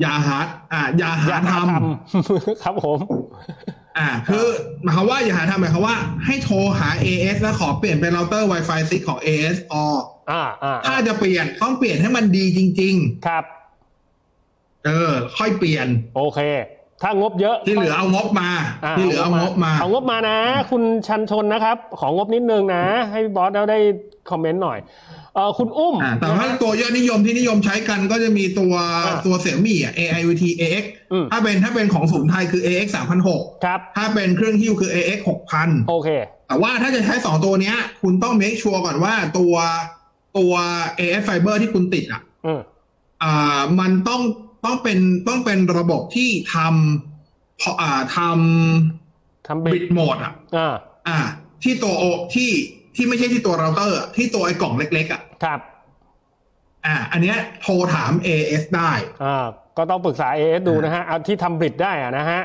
[0.00, 0.38] อย่าหา
[0.72, 4.46] อ่าอย่าหาอย่าททำครับผมำ อ่า คือ
[4.82, 9.84] หมายความว่าอย่าหาทำหมายความว่าให้โทรหา AS แล้วขอเปลี่ยนเป็นเราเตอร์ Wi-Fi 6ของ AS ออ
[10.30, 12.94] อ่าอ่าถ้าจะเปลี่ยนต้องเปลี่ยนให้มันดีจริง
[13.26, 16.40] ครับๆเออ ค่อยเปลี่ยน โอเค
[17.02, 20.38] ถ้างบเยอะที่เหลือเอางบมาาที่เหลือเอางบมาเอางบมานะ
[20.70, 23.78] คุณชันชนนะครับ ของงบนิดนึงนะ ให้บอสเราได้
[24.30, 24.78] คอมเมนต์หน่อย
[25.34, 28.72] เออคุณอุ้มอ่าแต่ว่าตัวยอดนิยมที่นิยมใช้กันก็จะมีตัว
[29.06, 32.86] อ่าตัวเสี่ยมี่อะ AIoT AX อืมถ้าเป็นถ้าเป็นของศูนย์ไทยคือ AX
[33.26, 35.18] 3,600ครับ ถ้าเป็นเครื่องฮิ้วคือ AX
[35.54, 36.08] 6,000 โอเค
[36.48, 39.54] แต่ว่าถ้าจะใช้สองตัวเนี้ย คุณต้อง make sure ก่อนว่าตัว
[40.38, 40.52] ตัว
[40.98, 42.60] AF Fiber ที่คุณติดอะอืม
[43.22, 44.22] อ่ามันต้อง
[44.64, 48.18] ต้องเป็นต้องเป็นระบบที่ทำพออ่าท
[49.48, 50.74] ทำำบิบิดดโหมดอะอ่า
[51.08, 51.18] อ่า
[51.62, 52.50] ที่ตัว O ที่
[52.98, 55.60] ที่ไม่ใช่ที่ตัวเราเตอร์ที่ตัวไอ้กล่องเล็กๆอะครับ
[56.86, 58.92] อ่า อันเนี้ยโทรถาม AS ได้
[59.24, 59.46] อ่า
[59.78, 62.42] ก็ต้องปรึกษา AS ดูนะฮะเอาที่ทำ bridge ได้อะนะฮะ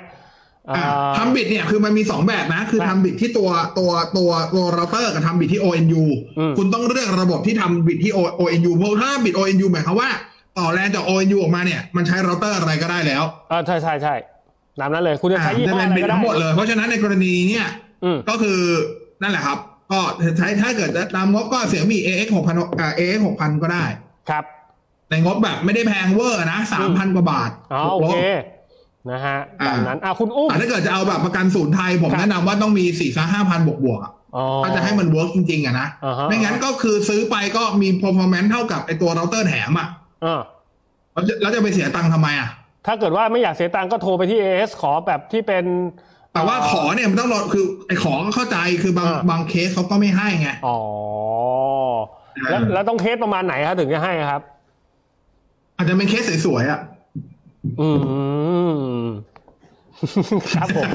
[0.70, 6.04] อ่าอ่าทำ bridge เนี่ยคือมันมีสองแบบนะ คือครับทำ bridge ที่ตัวตัวตัวตัวเราเตอร์กับทำ bridge ที่ ONU
[6.40, 10.10] อืมคุณต้องเลือกระบบที่ทำ bridge ที่ O- ONU เพราะถ้า bridge ONU หมายความว่า
[10.58, 14.16] ต่อแรงจาก ONU ออกมาเนี่ย มันใช้เราเตอร์อะไรก็ได้แล้วเออใช่ใช่ใช่
[14.80, 17.68] ตามนั้นเลย คุณจะอ่าใช้ยี่ห้อเป็นอะไร bridge ก็ได้ทั้งหมดเลย เพราะฉะนั้นในกรณีเนี่ย
[18.04, 18.60] อืมก็คือ
[19.22, 19.58] นั่นแหละครับ
[19.94, 20.02] ก็
[20.38, 23.86] ใช้ถ้าเกิดตามงบก็ Xiaomi AX 6,000อ่า AX 6,000ก็ได้
[24.30, 24.44] ครับ
[25.10, 28.18] ในงบแบบไม่ได้แพงเวอร์นะ3,000กว่าบาทอ๋อโอเค
[29.12, 39.88] นะฮะอ่าตามนั้นอ่าคุณอุ้มแต่ถ้าเกิดจะเอาแบบประกันศูนย์ไทย ผมครับแนะนำว่าต้องมีสี่ห้าพันบวกบวกๆอะอ๋อถ้าจะให้มันเวิร์กจริงๆอะนะอ่าฮะไม่งั้นก็คือซื้อไปก็มี performance เท่ากับไอตัวเราเตอร์แถมอะ
[40.26, 40.42] อ่า
[41.14, 42.50] แล้วจะแล้วจะไปเสียตังค์ทำไมอะ
[42.88, 45.66] ถ้าเกิดว่าไม่อยากเสียตังค์ก็โทรไปที่ AS ขอแบบที่เป็น
[46.34, 50.80] แต่ว่าขอเนี่ยมันต้องรอคือไอขอก็เข้าใจคือบางอ่าบางเคสเขาก็ไม่ให้ไงอ๋อ
[52.50, 54.42] แล้วอ่าแล้วต้องเคสประมาณไหนครับถึงจะให้ครับ
[55.78, 56.80] อาจจะเป็นเคสสวยๆอะ
[57.82, 57.90] อื
[58.72, 59.04] ม
[60.54, 60.90] ครับผม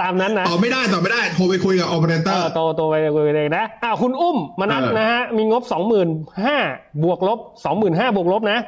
[0.00, 6.08] ตามนั้นนะต่อไม่ได้ต่อไม่ได้ โทรไปคุยกับโอเปอเรเตเอออร์โตโตไปคุยกันเองนะอ่าคุณอุ้มมานัดเออนะฮะ มีงบสองหมื่น
[6.44, 6.56] ห้า
[7.04, 8.58] บวกลบสองหมื่นห้าบวกลบนะ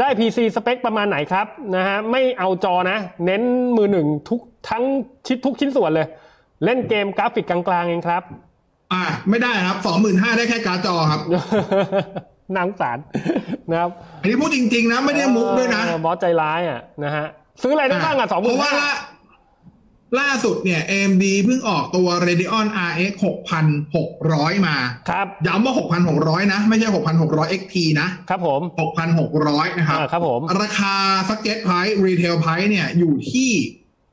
[0.00, 3.42] ได้ PC สเปคประมาณไหนครับนะฮะ ไม่เอาจอนะ เน้น
[3.76, 4.40] มือหนึ่งทุก
[4.70, 4.82] ทั้ง
[5.26, 6.06] ชิ้นทุกชิ้นส่วนเลย
[6.64, 8.22] เล่นเกมกราฟิกกลางๆเองครับ
[8.92, 11.20] อ่า ไม่ได้ครับสองหมื่นห้าได้แค่การ์ดจอครับ
[12.56, 12.98] น่าสงสาร
[13.70, 13.90] นะครับ
[14.22, 17.26] อันนี้พูดจริงๆนะไม่ได้มุกด้วยนะเออบอสใจร้ายอะนะฮะ
[17.62, 18.92] ซื้ออะไรได้บ้างอะสองหมื่นราะว่าห้าล่า
[20.20, 23.12] ล่าสุดเนี่ย AMD เพิ่งออกตัว Radeon RX
[23.94, 24.76] 6,600 มา
[25.10, 25.74] ครับ ย้ำว่า
[26.12, 26.88] 6,600 นะ ไม่ใช่
[27.24, 28.60] 6,600 XT นะ ครับผม
[29.20, 30.94] 6,600 นะครับอ่าครับผม ราคา
[31.28, 33.50] street price retail price เนี่ย อยู่ที่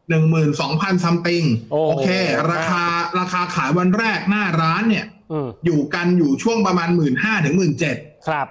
[0.10, 2.10] หนึ่งหมื่นสองพัน something โอ้โอเค
[2.52, 2.84] ราคา
[3.20, 7.96] ราคาขายวันแรกหน้าร้านเนี่ยอืมอยู่กันอยู่ช่วงประมาณหมื่นห้าถึงหมื่นเจ็ด
[8.30, 8.48] ครับ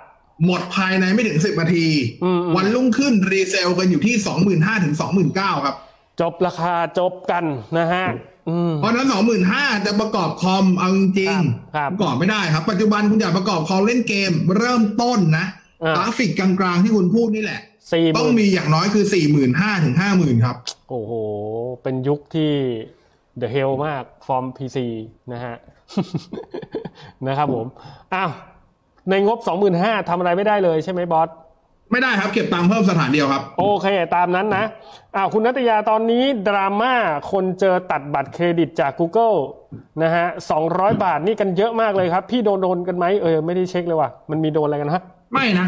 [0.47, 1.87] หมดภายในไม่ถึงสิบนาที
[2.25, 5.77] อืมอืมวันรุ่งขึ้น resale กันอยู่ที่สองหมื่นห้าถึงสองหมื่นเก้าครับ
[6.21, 7.45] จบราคาจบกัน
[7.79, 8.07] นะฮะ
[8.49, 11.37] อืมเพราะฉะนั้นสองหมื่นห้าจะประกอบคอมเอาจริงๆ
[11.77, 15.47] ครับประกอบไม่ได้ครับ ปัจจุบันคุณอยากประกอบคอมเล่นเกม เริ่มต้นนะ
[15.83, 17.61] อ่ากราฟิกกลางๆที่คุณพูดนี่แหละ
[17.93, 20.57] สี่หมื่น ต้องมีอย่างน้อยคือสี่หมื่นห้าถึงห้าหมื่นครับ
[20.91, 21.13] โอ้โห
[21.83, 22.53] เป็นยุคที่
[23.41, 24.79] The Hell มากฟอร์ม PC
[25.33, 25.57] นะฮะ
[27.27, 27.67] นะครับผม
[28.15, 28.31] อ้าว
[29.11, 29.39] ในงบ
[29.75, 31.29] 25,000ทำอะไรไม่ได้เลยใช่ไหมบอส
[31.91, 34.65] ไม่ได้ครับ เก็บตังค์เพิ่มสถานเดียวครับ โอเค ตามนั้นนะ
[35.17, 36.95] อ้าวคุณนัตยาตอนนี้ดราม่า
[37.33, 39.37] คนเจอตัดบัตรเครดิตจาก Google
[40.03, 40.27] นะฮะ
[40.65, 45.67] 200บาทนี่กันเยอะมากเลยครับ พี่โดนโดนกันไหมเออ ไม่ได้เช็คเลยว่ะมันมีโดนอะไรกันฮะไม่นะ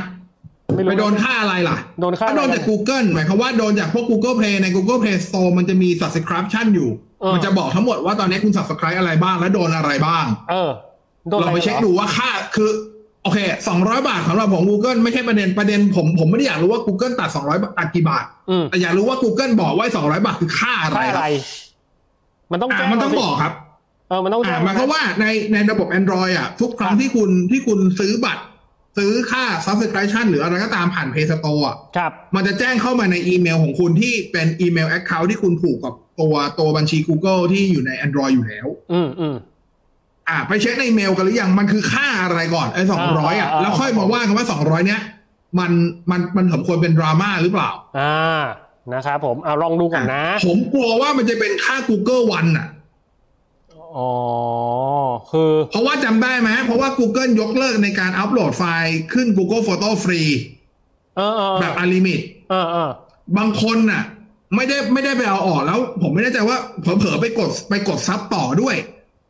[0.75, 10.71] ไม่รู้ไปโดนค่าอะไรล่ะโดนค่าถ้าโดนจาก Google หมายความว่าโดนจากพวก Google Play ใน Google Play Store มันจะมี subscription อยู่เออมันจะบอกทั้งหมดว่าตอนนี้คุณ subscribe อะไรบ้างและโดนอะไรบ้าง เออ
[11.31, 12.71] โดนอะเราไรไปกันเช็คหรอดูว่าค่าคือ
[13.23, 13.39] โอเค
[13.75, 21.27] 200บาทสำหรับของ Google ไม่ใช่ประเด็นประเด็นผมผมไม่ได้อยากรู้ว่า Google ตัด200บาทตัดกี่บาทอืมแต่อยากรู้ว่า Google บอกว่า200บาทคือค่าอะไรค่าอะไร
[22.53, 23.53] มันต้องอะแจ้งมันต้องสิบอกครับ
[24.09, 28.43] เออมันต้องแจ้อ่างหมายความว่าในในระบบ Android อะ ทุกครั้คงรับที่คุณที่คุณซื้อบัตร
[28.97, 39.37] ซื้อค่า subscription หรืออะไรก็ตามผ่าน Play Store อะครับ มันจะแจ้งเข้ามาในอีเมลของคุณที่เป็นอีเมล Account ที่คุณผูกกับตัวตัวบัญชี Google ที่อยู่ใน Android อยู่แล้ว อืมอืม
[40.29, 45.01] อ่าไปเช็คในอีเมลกันหรือยังมันคือค่าอะไรก่อนไอ้สองร้อยอะอ่าแล้วค่อยมาว่ากันว่าสองร้อยเนี้ย
[45.59, 45.71] มัน
[46.11, 48.45] มันมันสมควรเป็นดราม่าหรือเปล่า อ่า
[48.95, 52.67] นะครับผมเอาลองดูก่อนนะ ผมกลัวว่ามันจะเป็นค่า Google One อะ
[53.97, 54.11] อ๋อ
[55.33, 60.23] คือเพราะว่าจำได้ไหมเพราะว่า Google ยกเลิกในการอัปโหลดไฟล์ขึ้น Google Photo ฟรี
[61.17, 62.21] เออเออแบบ unlimit
[62.51, 62.91] เออเออ
[63.39, 64.03] บางคนน่ะ
[64.57, 68.77] ไม่ได้ไม่ได้ไปเอาออกแล้ว ผมไม่แน่ใจว่าเผลอๆไปกดไปกดซับต่อด้วย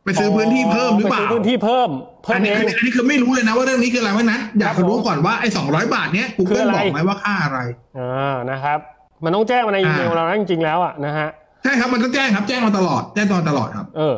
[0.03, 1.89] ไปซื้อพื้นที่เพิ่มหรือเปล่าไปซื้อพื้นที่เพิ่ม
[2.23, 7.59] เพิ่อัมนนี้เออันงนี้อันนี้คือไม่รู้เลยนะว่าเรื่องนี้คืออะไรเพราะฉะนั้น อยากครับผมรู้ก่อนว่าไอ้สองร้อยบาทเนี้ยคือ Google อะไรบอกไหมว่าค่าอะไร
[7.99, 8.79] อ่านะครับ
[9.23, 11.29] มันต้องแจ้งมาในอีเมลอ่าเรานะจริงๆแล้วอะนะฮะ
[11.63, 14.15] ใช่ครับมันต้องแจ้งครับแจ้งมาตลอดแจ้งตอนตลอดครับ เอออ่า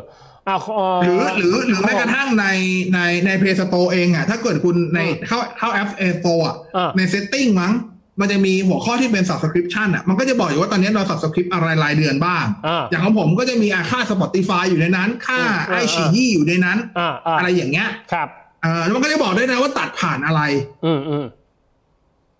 [1.04, 2.46] หรือหรือหรือแม้กระทั่งใน
[2.94, 7.72] ในใน Play Store เองอะ ถ้าเกิดคุณในอืมเข้าเข้าแอป App Store อะอ่าใน Setting มั้ง
[8.20, 18.28] มันจะมีหัวข้อที่เป็น subscription อะ มันก็จะบอกอยู่ว่าตอนนี้เรา subscribe อะไรรายเดือนบ้างอ่าอย่างของผมก็จะมีอะค่า Spotify อยู่ในนั้น ค่าอืมไออ่าชียี่อยู่ในนั้นอ่าอ่าอะไรอย่างเงี้ย ครับ
[18.62, 20.42] เออแล้วมันก็จะบอกด้วยนะว่าตัดผ่านอะไร
[20.84, 21.24] อืมอืม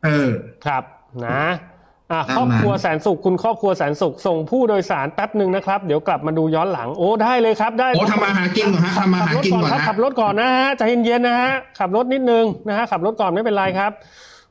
[0.04, 0.30] เออ
[0.66, 0.82] ครับ
[1.24, 1.69] นะอะตามนั้น
[2.36, 13.92] ครอบครัวแสนสุขคุณครอบครัวแสนสุขส่งผู้โดยสารแป๊บหนึ่งนะครับ เดี๋ยวกลับมาดูย้อนหลังโอ้ได้เลยครับ ได้โอ้ทำมาหากินก่อนฮะทำมาหากินก่อนครับนะขับรถก่อนนะฮะใจเย็นๆนะฮะขับรถนิดนึงนะฮะขับรถก่อนไม่เป็นไรครับ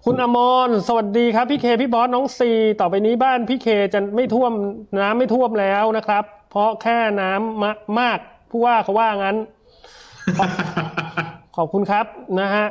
[0.06, 4.52] คุณอมรสวัสดีครับพี่เคพี่บอสน้องซีต่อไปนี้บ้านพี่เคจะไม่ท่วม
[5.00, 8.20] น้ำไม่ท่วมแล้วนะครับ เพราะแค่น้ำมะมาก
[8.52, 9.38] ผู้ว่าเขาว่างั้น
[11.56, 12.06] ขอบคุณครับ
[12.40, 12.66] นะฮะ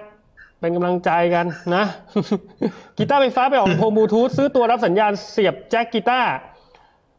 [0.60, 1.84] เป็นกำลังใจกันนะ
[2.98, 6.32] กีตาร์ไฟฟ้าไปออกลำโพงบลูทูธซื้อตัวรับสัญญาณเสียบแจ็คกีตาร์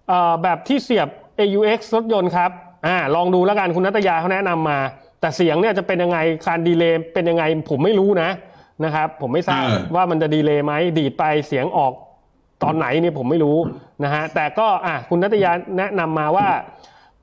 [0.08, 1.08] เอ่อแบบที่เสียบ
[1.40, 2.52] AUX รถยนต์ครับ
[2.86, 4.80] อ่าลองดูแล้วกันคุณนัตยาเขาแนะนำมา
[5.20, 8.30] แต่เสียงเนี่ยจะเป็นยังไงการดีเลย์เป็นยังไงผมไม่รู้นะ
[8.86, 11.94] นะครับ ผมไม่ทราบเออว่ามันจะดีเลย์ไหมดีดไปเสียงออก
[12.64, 13.58] ตอนไหนเนี่ยผมไม่รู้
[14.04, 16.48] นะฮะแต่ก็อะคุณนัตยาแนะนำมาว่า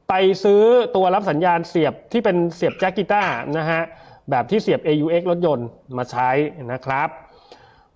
[0.08, 0.62] ไปซื้อ
[0.96, 3.82] ตัวรับสัญญาณเสียบที่เป็นเสียบแจ็คกีตาร์นะฮะ
[4.30, 6.30] แบบที่เสียบ AUX รถยนต์มาใช้
[6.72, 7.08] นะครับ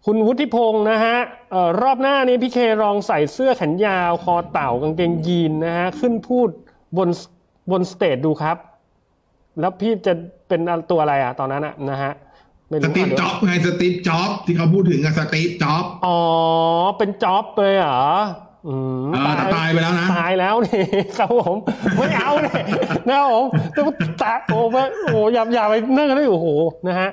[0.06, 1.16] คุณวุฒิพงศ์นะฮะ
[1.50, 6.48] เอ่อรอบหน้านี้พี่เคลองใส่เสื้อแขนยาวคอเต่ากางเกงยีนนะฮะขึ้นพูด
[6.96, 7.08] บน
[7.70, 8.56] บนสเตจดูครับ
[9.60, 10.12] แล้วพี่จะ
[10.48, 12.12] เป็นตัวอะไรอะตอนนั้นอะนะฮะ
[12.68, 16.20] ไม่สรู้ตีฟอะเดี๋ยวจ็อบไงสตีฟจ็อบที่เขาพูดถึงอะสตีฟจ็อบอ๋อ
[16.98, 18.06] เป็นจ็อบเลยเหรอ
[18.68, 20.83] อืมเออแต่ตายไปแล้วนะ ตายแล้วนี่
[21.18, 21.57] ครับผม
[21.96, 22.62] ไม่เอาเลย
[23.09, 23.44] นะครับผม
[23.77, 23.92] จะมา
[24.23, 26.49] ตายโอ้ไม่โอ้อย่าอย่าไปนั่นกันเลยโอ้โห
[26.88, 27.11] นะฮะ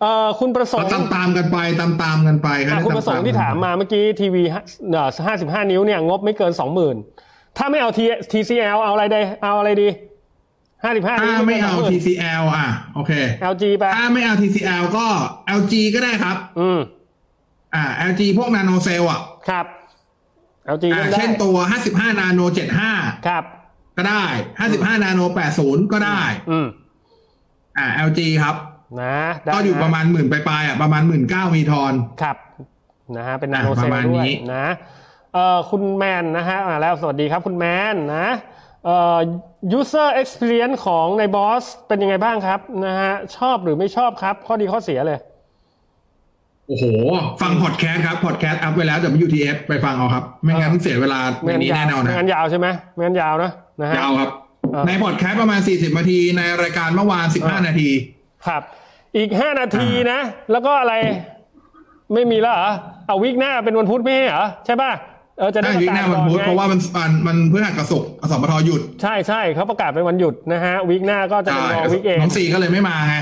[0.00, 4.42] เอ่อคุณประสงก็ค์ตามตามๆกันไปตามตามๆกันไปอะคุณประสงค์ที่ถามมาเมื่อกี้ทีวี
[5.26, 6.96] ห้าสิบห้านิ้วเนี่ยงบไม่เกินสองหมื่น
[7.56, 9.88] ถ้าไม่เอา T- TCL เอาอะไรได้เอาอะไรดี
[10.84, 13.12] ห้าสิบห้าถ้านิ้วไม่เอากิน20,000 TCL อะ โอเค
[13.52, 15.06] LG ไปถ้าไม่เอา TCL ก็
[15.58, 16.78] LG ก็ได้ครับ อืม
[17.74, 19.66] อ่า LG พวกนาโนเซลอะ ครับ
[20.74, 21.56] LG อ่าก็ได้ เช่นตัว
[21.88, 22.40] 55 นาโน
[22.84, 23.44] 75 ครับ
[23.96, 24.24] ก็ได้
[24.66, 25.20] 55 นาโน
[25.58, 26.66] 80 ก็ได้ อืม
[27.78, 28.56] อ่า LG ครับ
[29.00, 32.36] นะได้ก็อยู่นประมาณหมื่นปลายๆอะประมาณหมื่นเก้ามีทอน ครับ
[33.16, 34.66] นะฮะ เป็นนาโนอะเซประลมาณด้วยนี้นะ
[35.34, 38.28] เอ่อ คุณแมนนะฮะมาแล้วสวัสดีครับคุณแมนนะ
[38.84, 39.18] เอ่อ
[39.78, 45.18] user experience ของนายบอสเป็นยังไงบ้างครับ นะฮะ ชอบหรือไม่ชอบครับ ข้อดีข้อเสียเลย
[46.68, 46.84] โอ้โห
[47.42, 53.50] ฟังพอดแคสต์ครับพอดแคสต์อัพไว้แล้ว WTF ไปฟังเอาครับ ไม่งั้นเสียเวลาไม่งั้นนี้ยาวแน่นอนนะไม่งั้นยาวใช่ไหมไม่งั้นยาวนะ
[53.80, 54.30] นะฮะยาวครับ
[54.72, 57.88] เออในพอดแคสต์ประมาณ 40 นาที ในรายการเมื่อวาน 15 นาที
[58.46, 58.62] ครับ
[59.16, 60.20] อีกห้านาทีนะ
[60.52, 60.94] แล้วก็อะไร
[62.14, 62.70] ไม่มีแล้วเหรอ
[63.06, 64.90] เอาวิกหน้าเป็นวันพุธไม่ใช่เหรอใช่ป่ะ
[65.38, 73.16] เออจะได้ได้ประวิกกาหศน้าวันก่อนพุธไงเพราะว่ามันมันมันเพื่อหักกระสุกอสมทหยุด ใช่ใช่เขาประกาศเป็นวันหยุดนะฮะวิกหน้าก็จะเป็นใช่รอวิกเองน้องซีก็เลยไม่มาไง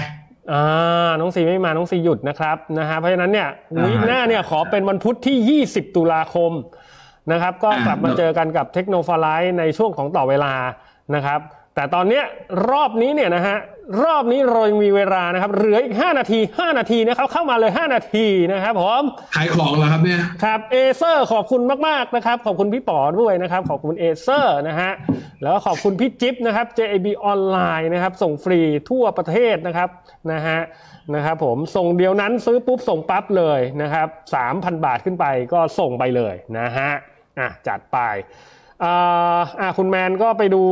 [0.53, 6.53] อ่าน้องซีไม่มาน้องซีหยุดนะครับนะฮะเพราะฉะนั้นเนี่ยอ่าวีคหน้าเนี่ยขอเป็นวันพุธที่ 20 ตุลาคม
[7.33, 10.53] นะครับ ก็อ่ากลับมาเจอกันกับเทคโนโลยีในช่วงของต่อเวลา
[11.15, 11.41] นะครับ
[11.75, 12.25] แต่ตอนเนี้ย
[12.71, 13.59] รอบนี้เนี่ยนะฮะ
[14.05, 19.03] รอบนี้เรายังมีเวลานะครับเหลืออีก 5 นาที 5 นาทีนะครับเข้ามาเลย 5 นาทีนะครับผม
[19.37, 24.91] ขายของแล้วครับเนี่ยครับเอเซอร์ขอบคุณมากๆนะครับขอบคุณพี่ป๋อด้วยนะครับขอบคุณเอเซอร์นะฮะ
[25.43, 28.61] แล้วก็ขอบคุณพี่จิ๊บนะครับ JAB ออนไลน์นะครับส่งฟรี
[28.91, 29.89] ทั่วประเทศนะครับ
[30.33, 30.59] นะฮะ
[31.15, 34.09] นะครับผมส่งเดี๋ยวนั้นซื้อปุ๊บส่งปั๊บเลยนะครับ
[34.47, 36.91] 3,000 บาทขึ้นไปก็ส่งไปเลยนะฮะ
[37.39, 37.99] อะจัดไป
[38.83, 40.63] อ่าอะคุณแมนก็ไปดู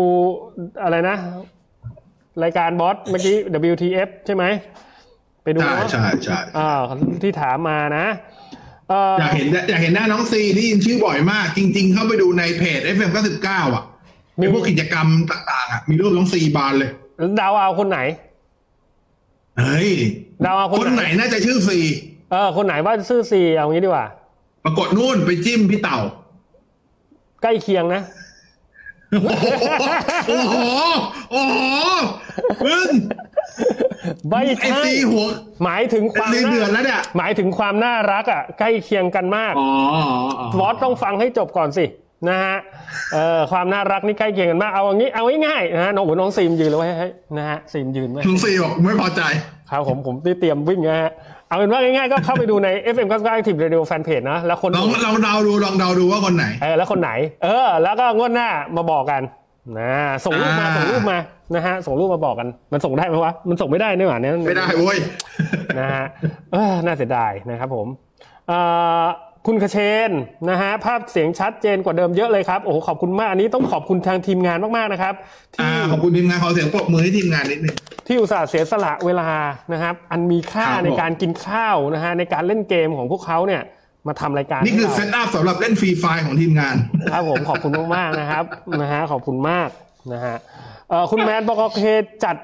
[0.83, 1.17] อะไรนะ
[2.43, 3.37] รายการบอสเมื่อกี้
[3.73, 4.45] WTF ใช่ไหม
[5.45, 6.71] ไปดูใช่เนอะใช่ใช่อ่า
[7.23, 8.07] ที่ถามมานะ
[8.88, 13.11] เอ่ออยากเห็นอยากเห็นหน้าน้องซีได้ยินชื่อบ่อยมาก จริง ๆ เข้าไปดูในเพจ FM
[13.43, 13.85] 99อะ
[14.41, 16.91] มีพวกกิจกรรมต่างๆอะมีรูปน้องซีบานเลย
[17.37, 17.99] เดาวเอาคนไหน
[19.59, 19.91] เฮ้ย
[20.43, 21.79] เดาวเอาคคนนไหไหนนน่าจะชื่อซี
[22.31, 24.07] เออคนไหนว่าซื่อซีเอางี้ดีกว่า
[24.65, 25.99] ปรากฏนู่นไปจิ้มพี่เต่า
[27.42, 28.02] ใกล้เคียงนะ
[30.28, 30.55] โอ้โห
[31.31, 31.57] โอ้โห
[32.64, 32.90] มึง
[34.28, 35.26] ไม่ไอใช่ซีหัว
[35.64, 40.00] หมายถึงความซีน่าเดือดแล้วเนี่ยหมายถึงความน่ารักอะ ใกล้เคียงกันมากอ๋ออ๋
[40.44, 41.87] อบอสต้องฟังให้จบก่อนสิ
[42.28, 42.57] นะฮะ
[43.14, 49.22] เออความน่ารักนี่ใกล้เคียงกันมากเอาอย่างนี้เอาง่ายๆนะฮะน้องโอ้น้องซีมยืนแล้วไว้ให้นะฮะซีมยืนไว้น้องซีบอกไม่พอใจ
[49.70, 51.12] ครับผมผมที่เตรียมวิ่งนะฮะ
[51.53, 57.11] เอาเป็นว่าง่ายๆก็เข้าไปดูใน FM 99 Active Radio Fan Page นะ แล้วคนลองลองเดาดูลองเดาดูว่าคนไหนเออแล้วคนไหน
[57.45, 59.23] เออ แล้วก็งวดหน้ามาบอกกัน
[59.79, 59.93] นะ
[60.25, 61.19] ส่งรูปมาอ่าส่งรูปมา
[61.55, 64.99] นะฮะส่งรูปมาบอกกัน มันส่งได้ไหมวะมันส่งไม่ได้นี่หว่าเนี่ยไม่ได้เว้ย
[65.79, 66.05] นะฮะ
[66.53, 67.87] เออน่าเสียดายนะครับผม
[68.49, 68.59] เอ่
[69.03, 69.07] อ
[69.46, 69.78] คุณคเช
[70.09, 70.11] น
[70.50, 75.14] นะฮะภาพเสียงชัดเจนกว่าเดิมเยอะเลยครับโอ้โหขอบคุณมากอันนี้ต้องขอบคุณทางทีมงานมากๆนะครับ
[75.61, 77.74] อ่าที่ขอบคุณทีมงานขอเสียงปรบมือให้ทีมงานนิดนึง
[78.07, 79.28] ที่อุตส่าห์เสียสละเวลา
[79.72, 83.62] นะครับ อันมีค่าครับผมในการกินข้าวนะฮะในการเล่นเกมของพวกเขาเนี่ย
[84.07, 86.76] มาทำรายการนี่คือให้เซเราตอัพสำหรับเล่น Free Fire ของทีมงาน
[87.12, 88.44] ครับผมขอบคุณมากๆนะครับ
[88.81, 89.68] นะฮะขอบคุณมาก
[90.12, 90.37] นะฮะ
[90.88, 91.85] เอ่อคุณแมนบอกโอเค
[92.24, 92.37] จัด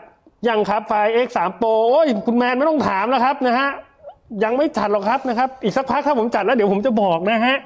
[0.48, 3.68] ยังครับไฟล์ X3 Pro โอ้ยคุณแมนไม่ต้องถามแล้วครับนะฮะ
[4.44, 7.56] ยังไม่จัดหรอกครับนะครับ อีกสักพักถ้าผมจัดแล้วเดี๋ยวผมจะบอกนะฮะ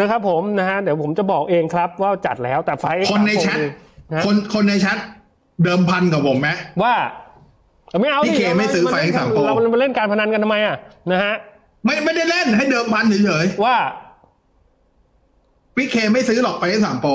[0.00, 3.66] นะครับผมนะฮะเดี๋ยวผมจะบอกเองครับว่าจัดแล้วแต่ไฟล์ X3 คนในแชท Pro
[4.10, 4.98] นะฮะคนคนในแชท
[5.64, 6.48] เดิมพันกับผมไหม
[6.82, 6.94] ว่า
[8.00, 10.76] ไม่เอาพี่เคไม่ซื้อไฟล์ X3 Pro เรามาเล่นการพนันกันทำไมอะ
[11.12, 11.34] นะฮะ
[11.84, 17.10] ไม่ไม่ได้เล่นให้เดิมพันเฉยว่าๆพี่เคไม่ซื้อหรอกไปสามโปร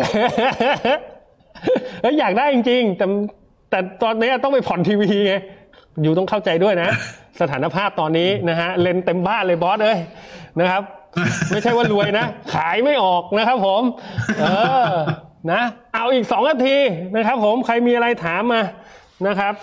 [2.02, 3.06] เฮ้ยอยากได้จริงๆแต่
[3.70, 5.34] แต่ตอนนี้ต้องไปผ่อนทีวีไง
[6.04, 6.90] อยู่ต้องเข้าใจด้วยนะ
[7.42, 10.00] สถานภาพตอนนี้นะฮะเลนส์เต็มบ้านเลยบอสเอ้ย
[10.60, 10.84] นะครับ
[11.52, 13.82] ไม่ใช่ว่ารวยนะ ขายไม่ออกนะครับผม
[14.40, 14.46] เอ
[14.90, 14.94] อ
[15.52, 15.62] นะ
[15.94, 16.78] เอาอีกสองนาที
[17.16, 18.62] นะครับผมใครมีอะไรถามมา
[19.28, 19.54] นะครับ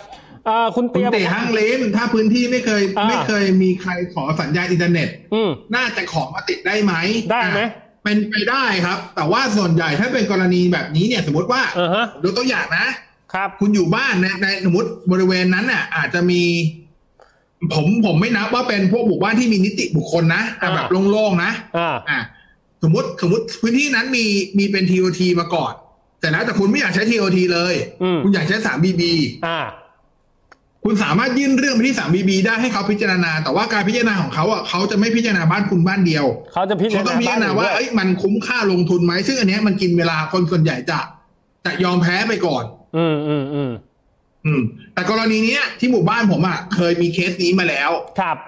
[0.46, 6.94] เอ่อคุณคุณเตียบเตะอกห้างเลนถ้าพื้นที่ไม่เคยอ่าไม่เคยมีใครขอสัญญาณอินเทอร์เน็ตอืมน่าจะขอมาติดได้ไหม
[7.32, 7.70] ได้ไหมอะ
[8.04, 12.86] เป็นไปได้ครับ แต่ว่าส่วนใหญ่ถ้าเป็นกรณีแบบนี้เนี่ย สมมติว่าอ่าฮะยกตัวอย่างนะ
[13.34, 16.42] ครับ คุณอยู่บ้านในในสมมติบริเวณนั้นน่ะ อาจจะมี
[17.74, 22.20] ผมผมไม่นับว่าเป็นพวกหมู่บ้านที่มีนิติบุคคลนะแต่แบบโล่งๆนะอ่าอะ
[22.82, 24.24] สมมติสมมติพื้นที่นั้นมี
[24.58, 25.72] มีเป็น TOT มาก่อน
[26.20, 29.02] แต่แล้วแต่คุณไม่อยากใช้ TOT เลยอืมคุณอยากใช้ 3BB
[29.46, 29.60] อ่า
[30.84, 40.98] คุณสามารถยื่นเรื่องไปที่ 3BB ได้ให้เขาพิจารณา แต่ว่าการพิจารณาของเขาอะเขาจะไม่พิจารณาบ้านคุณบ้านเดียวเขาจะพิจารเขาต้องณาพิจารณาว่าบ้นเอ้ยมันคุ้มค่าลงทุนไหมซึ่งอันเนี้ยมันกินเวลาคนส่วนใหญ่จะ
[41.64, 42.64] จะยอมแพ้ไปก่อน
[42.96, 43.70] อืมอืมอืม
[44.46, 44.62] อืม
[44.94, 48.38] แต่กรณีเนี้ยที่หมู่บ้านผมอะเคยมีเคสนี้มาแล้ว ครับ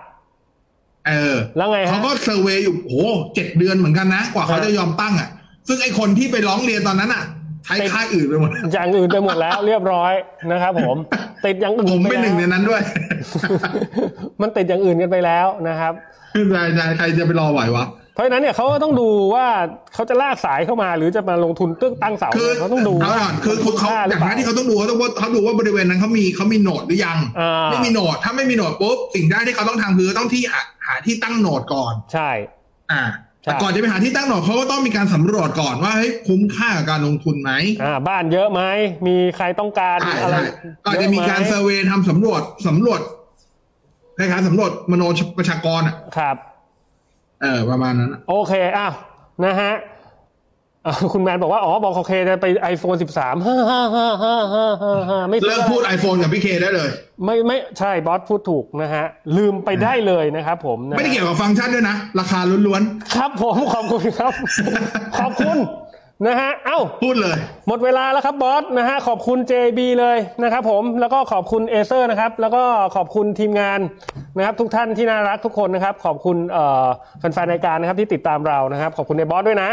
[1.07, 3.05] เออ แล้วไงฮะเขาก็เซอร์เวย์อยู่โอ้
[3.35, 5.29] เจ็ดเดือนเหมือนกันนะ กว่าเขาฮะจะยอมตั้งอะ
[5.69, 7.25] ซึ่งไอคนที่ไปร้องเรียนตอนนั้นอะ
[7.67, 10.13] ใช้ค่ายอื่นไปหมด อย่างอื่นไปหมดแล้วเรียบร้อย
[10.51, 10.97] นะครับผม
[11.45, 12.83] ติดอย่างอื่นผมเป็นหนึ่งในแล้วนั้นด้วย
[14.41, 15.93] มันติดอย่างอื่นกันไปแล้วนะครับ
[16.53, 19.47] ใช่ใช่ใครจะไปรอไหววะ เพราะฉะนั้นเนี่ยเขาก็ต้องดูว่า
[19.95, 32.31] เขาจะลากสายเข้ามา หรือจะมาลงทุนเตื้องตั้งเสาคือเขาต้องดูเอาก่อนคือคือเขาค่หอรืย่างเปนั้ล่นที่เขาต้องดูเขาต้องว่าเขาดูว่าบริเวณนั้นเขามีเขามีโหนดหรือยังอ่าไม่มีโหนดถ้าไม่มีโหนดปุ๊บสิ่งแรกที่เขาต้องทำคือต้องที่หาหาที่ตั้งโหนดก่อน ใช่
[32.93, 33.03] อ่า
[33.43, 38.63] ใช่แต่ก่อนจะไปหาที่ตั้งโหนดเขาก็ต้องมีการสำรวจก่อนว่าเฮ้ยคุ้มค่ากับการลงทุนไหมอ่าบ้านเยอะไหม
[39.07, 40.43] มีใครต้องการใช่อะไรใช่
[40.85, 43.01] ก็อาจจะมีการเซอร์เวย์ทำสำรวจสำรวจ
[44.19, 45.03] คล้ายๆสำรวจมโน
[45.39, 46.37] ประชากรอะครับ
[47.45, 48.93] เออประมาณนั้นอะโอเคอ้าว
[49.45, 49.73] นะฮะ
[50.87, 56.89] อ่าคุณแมนบอกว่า อ๋อ บอกโอเคจะไป iPhone 13ฮ่าฮ่าฮ่าฮ่าฮ่าฮ่าฮ่าไม่ซื้อเลิกพูด iPhone กับพี่เคได้เลย
[57.25, 59.05] ไม่ไม่ใช่บอสพูดถูกนะฮะ
[59.37, 62.83] ลืมไปได้เลยนะครับผมนะฮะไม่ได้เกี่ยวกับฟังก์ชันด้วยนะ ราคาล้วน
[63.15, 64.33] ครับผม ขอบคุณครับ
[65.19, 65.57] ขอบคุณ
[66.27, 72.63] นะฮะ เอ้าๆพูดเลย หมดเวลาแล้วครับบอสนะฮะ ขอบคุณ JB เลยนะครับผม แล้วก็ขอบคุณ Acer นะครับ แล้วก็
[72.97, 73.81] ขอบคุณทีมงาน
[74.37, 76.87] นะครับทุกท่านที่น่ารักทุกคนนะครับ ขอบคุณเอ่อ
[77.19, 79.71] แฟนๆรายการนะครับที่ติดตามเรานะครับ ขอบคุณในบอสด้วยนะ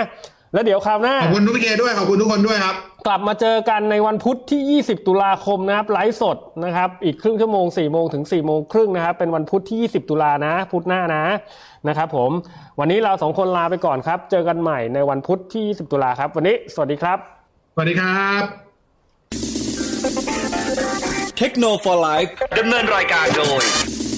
[0.53, 2.75] แล้วเดี๋ยวคราวหน้าขอบคุณทุกพี่เคด้วยขอบคุณทุกคนด้วยครับ
[3.07, 11.23] กลับมาเจอกันในวันพุธที่ 20 ตุลาคมนะครับไลฟ์สดนะครับ อีกครึ่งชั่วโมง4โมงถึง4โมงครึ่งนะครับ เป็นวันพุธที่ 20 ตุลานะ พุธหน้านะ
[11.87, 12.31] นะครับผม
[12.79, 17.17] วันนี้เราสองคนลาไปก่อนครับ เจอกันใหม่ในวันพุธที่ 20 ตุลาครับ วันนี้สวัสดีครับ
[17.75, 18.43] สวัสดีครับ
[21.37, 22.15] เทคโนโลยี
[22.59, 23.63] ดำเนินรายการโดย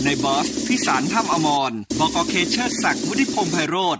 [0.05, 3.91] ในบอสพิสารถ้ำอมรบกเคเชอร์ศักดิ์วุฒิพงษ์ไพโรธ